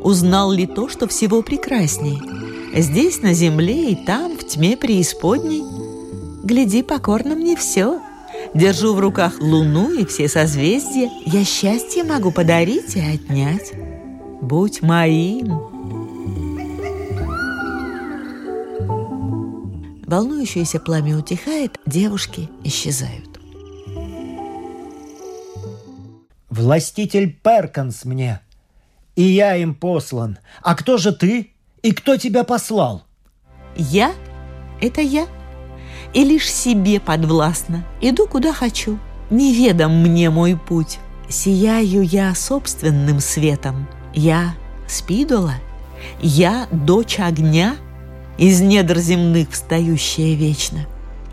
Узнал 0.02 0.52
ли 0.52 0.66
то, 0.66 0.88
что 0.88 1.08
всего 1.08 1.42
прекрасней? 1.42 2.20
Здесь, 2.76 3.22
на 3.22 3.34
земле, 3.34 3.92
и 3.92 3.96
там, 3.96 4.38
в 4.38 4.46
тьме 4.46 4.76
преисподней? 4.76 5.64
Гляди 6.44 6.84
покорно 6.84 7.34
мне 7.34 7.56
все. 7.56 8.02
Держу 8.54 8.94
в 8.94 9.00
руках 9.00 9.40
луну 9.40 9.94
и 9.94 10.04
все 10.06 10.28
созвездия. 10.28 11.10
Я 11.26 11.46
счастье 11.46 12.04
могу 12.04 12.32
подарить 12.32 12.98
и 12.98 13.00
отнять. 13.00 13.72
Будь 14.42 14.82
моим. 14.82 15.48
Волнующееся 20.06 20.82
пламя 20.82 21.18
утихает, 21.18 21.80
девушки 21.86 22.50
исчезают. 22.66 23.40
Властитель 26.50 27.34
Перканс 27.42 28.04
мне, 28.04 28.42
и 29.16 29.24
я 29.24 29.56
им 29.56 29.76
послан. 29.76 30.40
А 30.62 30.76
кто 30.76 30.98
же 30.98 31.14
ты? 31.14 31.55
И 31.86 31.92
кто 31.92 32.18
тебя 32.18 32.44
послал? 32.44 33.04
Я— 33.76 34.12
это 34.82 35.02
я. 35.02 35.28
И 36.16 36.24
лишь 36.24 36.52
себе 36.52 37.00
подвластна. 37.00 37.86
Иду, 38.02 38.26
куда 38.26 38.54
хочу. 38.54 38.98
Неведом 39.30 40.02
мне 40.02 40.32
мой 40.32 40.58
путь. 40.58 40.98
Сияю 41.30 42.02
я 42.02 42.34
собственным 42.34 43.20
светом. 43.20 43.88
Я 44.16 44.56
Спидола, 44.88 45.54
Я 46.20 46.68
дочь 46.72 47.20
огня, 47.20 47.76
из 48.40 48.62
недр 48.62 48.98
земных 48.98 49.52
встающая 49.52 50.36
вечно. 50.36 50.88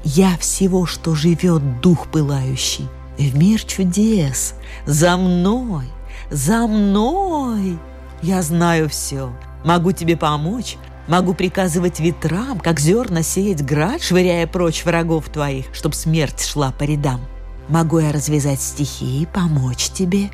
Я 0.04 0.36
всего, 0.36 0.84
что 0.84 1.14
живет 1.14 1.80
дух 1.80 2.08
пылающий, 2.08 2.88
в 3.16 3.38
мир 3.38 3.62
чудес, 3.62 4.54
за 4.84 5.16
мной, 5.16 5.86
за 6.30 6.66
мной. 6.66 7.78
Я 8.20 8.42
знаю 8.42 8.90
все, 8.90 9.32
могу 9.64 9.92
тебе 9.92 10.16
помочь, 10.16 10.76
Могу 11.08 11.34
приказывать 11.34 11.98
ветрам, 11.98 12.60
как 12.60 12.78
зерна 12.78 13.22
сеять 13.22 13.64
град, 13.64 14.02
швыряя 14.02 14.46
прочь 14.46 14.84
врагов 14.84 15.28
твоих, 15.28 15.66
чтоб 15.74 15.94
смерть 15.94 16.44
шла 16.44 16.70
по 16.70 16.84
рядам. 16.84 17.20
Могу 17.68 17.98
я 17.98 18.12
развязать 18.12 18.60
стихии 18.60 19.22
и 19.22 19.26
помочь 19.26 19.90
тебе?» 19.90 20.30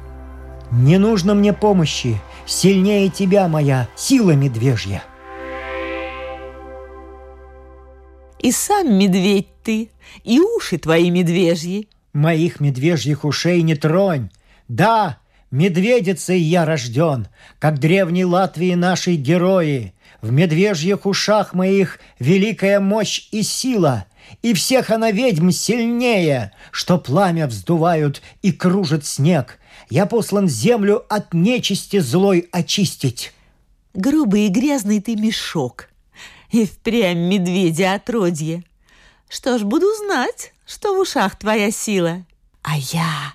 «Не 0.71 0.99
нужно 0.99 1.35
мне 1.35 1.55
помощи. 1.55 2.21
Сильнее 2.45 3.09
тебя 3.09 3.49
моя 3.49 3.88
сила 3.97 4.33
медвежья». 4.33 5.03
«И 8.38 8.53
сам 8.53 8.99
медведь 8.99 9.49
ты, 9.62 9.91
и 10.25 10.41
уши 10.41 10.79
твои 10.79 11.11
медвежьи». 11.11 11.88
«Моих 12.12 12.61
медвежьих 12.61 13.25
ушей 13.25 13.62
не 13.62 13.75
тронь. 13.75 14.31
Да, 14.69 15.19
медведицей 15.50 16.40
я 16.40 16.64
рожден, 16.64 17.28
как 17.58 17.78
древней 17.78 18.24
Латвии 18.24 18.74
нашей 18.74 19.16
герои. 19.16 19.94
В 20.20 20.32
медвежьих 20.32 21.06
ушах 21.06 21.54
моих 21.54 22.00
великая 22.18 22.80
мощь 22.80 23.28
и 23.30 23.42
сила— 23.42 24.06
и 24.42 24.54
всех 24.54 24.90
она 24.90 25.11
ведьм 25.11 25.50
сильнее, 25.50 26.52
что 26.70 26.98
пламя 26.98 27.46
вздувают 27.46 28.22
и 28.42 28.52
кружит 28.52 29.06
снег. 29.06 29.58
Я 29.90 30.06
послан 30.06 30.48
землю 30.48 31.04
от 31.08 31.34
нечисти 31.34 31.98
злой 31.98 32.48
очистить. 32.52 33.32
Грубый 33.94 34.46
и 34.46 34.48
грязный 34.48 35.00
ты 35.00 35.16
мешок, 35.16 35.88
и 36.50 36.66
впрямь 36.66 37.18
медведя 37.18 37.94
отродье. 37.94 38.64
Что 39.28 39.58
ж, 39.58 39.62
буду 39.62 39.87
знать, 39.96 40.52
что 40.66 40.94
в 40.94 41.00
ушах 41.00 41.38
твоя 41.38 41.70
сила. 41.70 42.24
А 42.62 42.76
я 42.76 43.34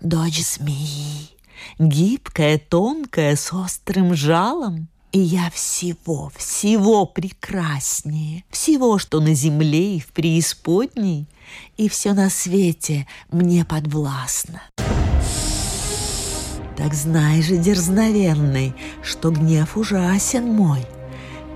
дочь 0.00 0.40
змеи, 0.40 1.30
гибкая, 1.78 2.58
тонкая, 2.58 3.36
с 3.36 3.52
острым 3.52 4.14
жалом— 4.14 4.88
и 5.16 5.18
я 5.18 5.48
всего, 5.50 6.30
всего 6.36 7.06
прекраснее, 7.06 8.44
всего, 8.50 8.98
что 8.98 9.20
на 9.20 9.32
земле 9.32 9.96
и 9.96 10.00
в 10.00 10.08
преисподней, 10.08 11.26
и 11.78 11.88
все 11.88 12.12
на 12.12 12.28
свете 12.28 13.06
мне 13.30 13.64
подвластно. 13.64 14.60
Так 16.76 16.92
знай 16.92 17.40
же, 17.40 17.56
дерзновенный, 17.56 18.74
что 19.02 19.30
гнев 19.30 19.78
ужасен 19.78 20.52
мой. 20.52 20.84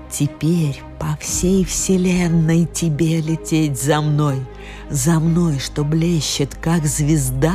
Теперь 0.09 0.81
по 0.99 1.15
всей 1.21 1.63
вселенной 1.63 2.65
тебе 2.65 3.21
лететь 3.21 3.79
за 3.79 4.01
мной, 4.01 4.43
за 4.89 5.19
мной, 5.19 5.59
что 5.59 5.83
блещет, 5.83 6.55
как 6.55 6.85
звезда, 6.87 7.53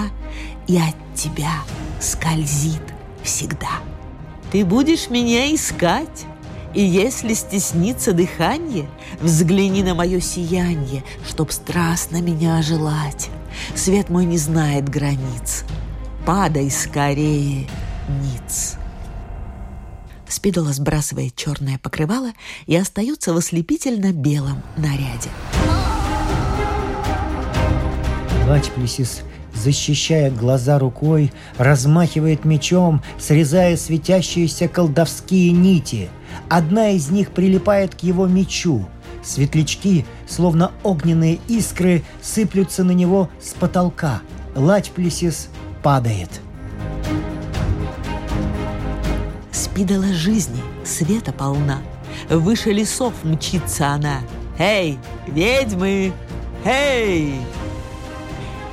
и 0.67 0.77
от 0.79 0.95
тебя 1.15 1.53
скользит 2.01 2.83
всегда. 3.23 3.81
Ты 4.53 4.65
будешь 4.65 5.11
меня 5.11 5.55
искать, 5.55 6.27
и 6.75 6.83
если 6.83 7.35
стеснится 7.35 8.13
дыхание, 8.13 8.89
Взгляни 9.21 9.83
на 9.83 9.95
мое 9.95 10.21
сияние, 10.21 11.05
Чтоб 11.27 11.51
страстно 11.51 12.21
меня 12.21 12.61
желать. 12.63 13.31
Свет 13.75 14.11
мой 14.11 14.27
не 14.27 14.39
знает 14.39 14.89
границ. 14.89 15.65
Падай 16.27 16.71
скорее, 16.71 17.69
ниц. 18.09 18.77
Спидола 20.29 20.73
сбрасывает 20.73 21.37
черное 21.37 21.79
покрывало 21.79 22.33
и 22.67 22.77
остается 22.77 23.33
в 23.33 23.37
ослепительно 23.37 24.13
белом 24.13 24.63
наряде. 24.77 25.31
Лачплесис 28.49 29.23
защищая 29.57 30.31
глаза 30.31 30.79
рукой, 30.79 31.33
размахивает 31.59 32.45
мечом, 32.45 33.03
срезая 33.19 33.77
светящиеся 33.77 34.69
колдовские 34.69 35.53
нити. 35.53 36.09
Одна 36.49 36.91
из 36.91 37.11
них 37.11 37.31
прилипает 37.31 37.95
к 37.95 38.01
его 38.03 38.27
мечу. 38.27 38.87
Светлячки, 39.23 40.05
словно 40.29 40.71
огненные 40.83 41.41
искры, 41.49 42.05
сыплются 42.23 42.85
на 42.85 42.93
него 42.93 43.29
с 43.43 43.55
потолка. 43.55 44.21
Лачплесис 44.55 45.49
падает. 45.83 46.41
Спидала 49.51 50.13
жизни, 50.13 50.63
света 50.85 51.33
полна. 51.33 51.81
Выше 52.31 52.73
лесов 52.73 53.15
мчится 53.25 53.89
она. 53.89 54.21
Эй, 54.59 54.99
ведьмы! 55.27 56.13
Эй! 56.65 57.41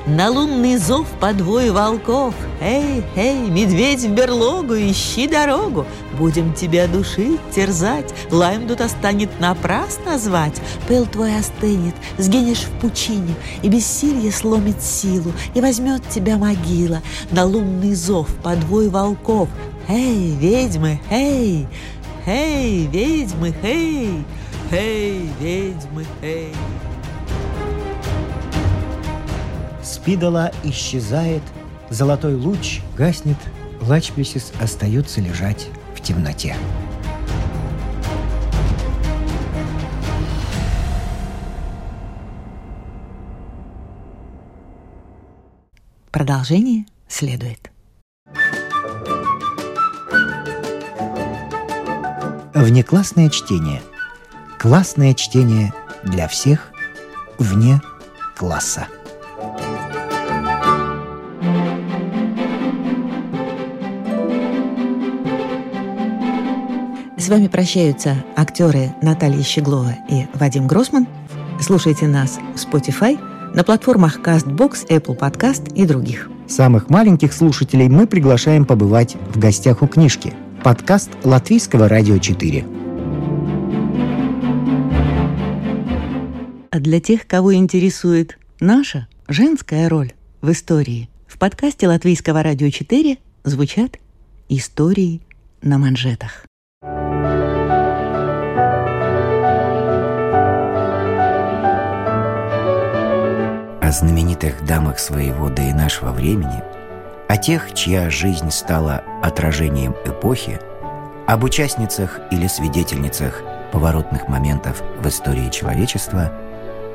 На 0.06 0.30
лунный 0.30 0.76
зов 0.76 1.08
по 1.22 1.32
двое 1.32 1.72
волков. 1.72 2.36
Эй, 2.60 3.06
эй, 3.16 3.50
медведь 3.50 4.02
в 4.02 4.10
берлогу, 4.13 4.74
ищи 4.74 5.30
дорогу. 5.30 5.86
Будем 6.18 6.54
тебя 6.54 6.88
душить, 6.88 7.39
терзать. 7.56 8.13
Лаем 8.30 8.68
тут 8.68 8.82
станет 8.82 9.39
напрасно 9.39 10.18
звать. 10.18 10.62
Пыл 10.89 11.06
твой 11.06 11.38
остынет, 11.38 11.96
сгинешь 12.18 12.66
в 12.66 12.82
пучине 12.82 13.34
И 13.62 13.70
бессилье 13.70 14.32
сломит 14.34 14.84
силу 14.84 15.32
И 15.54 15.62
возьмет 15.62 16.02
тебя 16.10 16.36
могила. 16.38 17.02
На 17.32 17.46
лунный 17.46 17.96
зов 17.96 18.28
по 18.44 18.58
двое 18.58 18.89
волков. 18.89 19.48
Эй, 19.88 20.36
ведьмы, 20.36 21.00
эй, 21.10 21.66
эй, 22.26 22.88
ведьмы, 22.88 23.54
эй, 23.63 24.26
эй, 24.70 25.30
ведьмы, 25.39 26.06
эй. 26.22 26.54
Спидола 29.84 30.52
исчезает, 30.63 31.43
золотой 31.89 32.36
луч 32.36 32.80
гаснет, 32.98 33.38
Лачплесис 33.82 34.54
остается 34.62 35.19
лежать 35.19 35.67
в 35.93 36.02
темноте. 36.02 36.56
Продолжение 46.12 46.86
следует. 47.10 47.69
Внеклассное 52.54 53.30
чтение. 53.30 53.82
Классное 54.58 55.13
чтение 55.13 55.74
для 56.04 56.30
всех 56.30 56.72
вне 57.38 57.82
класса. 58.38 58.88
С 67.24 67.30
вами 67.30 67.48
прощаются 67.48 68.18
актеры 68.36 68.94
Наталья 69.02 69.42
Щеглова 69.42 69.96
и 70.10 70.26
Вадим 70.34 70.68
Гросман. 70.68 71.08
Слушайте 71.62 72.06
нас 72.06 72.38
в 72.54 72.58
Spotify, 72.58 73.18
на 73.56 73.64
платформах 73.64 74.20
CastBox, 74.20 74.90
Apple 74.90 75.18
Podcast 75.18 75.74
и 75.74 75.86
других. 75.86 76.30
Самых 76.50 76.90
маленьких 76.90 77.32
слушателей 77.32 77.88
мы 77.88 78.08
приглашаем 78.08 78.66
побывать 78.66 79.16
в 79.34 79.40
гостях 79.40 79.82
у 79.82 79.88
книжки. 79.88 80.34
Подкаст 80.66 81.12
Латвийского 81.24 81.88
радио 81.88 82.18
4. 82.18 82.66
А 86.72 86.80
для 86.82 87.00
тех, 87.00 87.26
кого 87.26 87.56
интересует 87.56 88.38
наша 88.60 89.08
женская 89.30 89.88
роль 89.88 90.12
в 90.42 90.52
истории, 90.52 91.10
в 91.28 91.40
подкасте 91.40 91.88
Латвийского 91.88 92.44
радио 92.44 92.70
4 92.70 93.18
звучат 93.46 93.98
истории 94.50 95.22
на 95.62 95.78
манжетах. 95.78 96.46
Знаменитых 103.94 104.66
дамах 104.66 105.00
своего 105.00 105.50
да 105.50 105.70
и 105.70 105.74
нашего 105.74 106.12
времени, 106.12 106.62
о 107.30 107.38
тех, 107.38 107.74
чья 107.74 108.10
жизнь 108.10 108.52
стала 108.52 109.04
отражением 109.22 109.96
эпохи, 110.06 110.60
об 111.28 111.44
участницах 111.44 112.20
или 112.32 112.48
свидетельницах 112.48 113.41
поворотных 113.72 114.28
моментов 114.28 114.84
в 115.00 115.08
истории 115.08 115.50
человечества, 115.50 116.32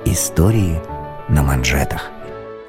истории 0.05 0.78
на 1.28 1.42
манжетах. 1.42 2.11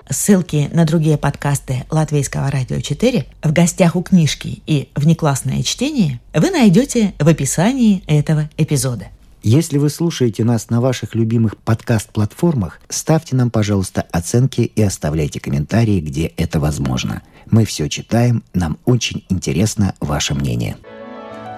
Ссылки 0.10 0.70
на 0.74 0.86
другие 0.86 1.18
подкасты 1.20 1.86
Латвийского 1.92 2.50
радио 2.50 2.80
4 2.80 3.26
в 3.44 3.54
гостях 3.54 3.96
у 3.96 4.02
книжки 4.02 4.64
и 4.66 4.90
внеклассное 4.96 5.62
чтение 5.62 6.20
вы 6.34 6.50
найдете 6.50 7.14
в 7.20 7.28
описании 7.28 8.04
этого 8.08 8.50
эпизода. 8.58 9.08
Если 9.42 9.78
вы 9.78 9.90
слушаете 9.90 10.44
нас 10.44 10.70
на 10.70 10.82
ваших 10.82 11.16
любимых 11.16 11.56
подкаст-платформах, 11.58 12.82
ставьте 12.90 13.36
нам, 13.38 13.50
пожалуйста, 13.50 14.06
оценки 14.12 14.62
и 14.62 14.82
оставляйте 14.82 15.40
комментарии, 15.40 16.02
где 16.02 16.34
это 16.36 16.60
возможно. 16.60 17.22
Мы 17.50 17.64
все 17.64 17.88
читаем, 17.88 18.44
нам 18.54 18.78
очень 18.86 19.24
интересно 19.30 19.96
ваше 20.02 20.34
мнение. 20.34 20.76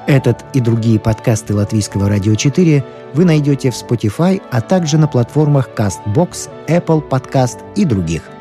Этот 0.08 0.44
и 0.54 0.60
другие 0.60 1.00
подкасты 1.00 1.56
Латвийского 1.56 2.08
радио 2.08 2.36
4 2.36 2.86
вы 3.14 3.26
найдете 3.26 3.72
в 3.72 3.76
Spotify, 3.76 4.42
а 4.52 4.62
также 4.62 4.98
на 4.98 5.08
платформах 5.08 5.70
CastBox, 5.76 6.50
Apple 6.68 7.08
Podcast 7.10 7.60
и 7.76 7.86
других– 7.86 8.24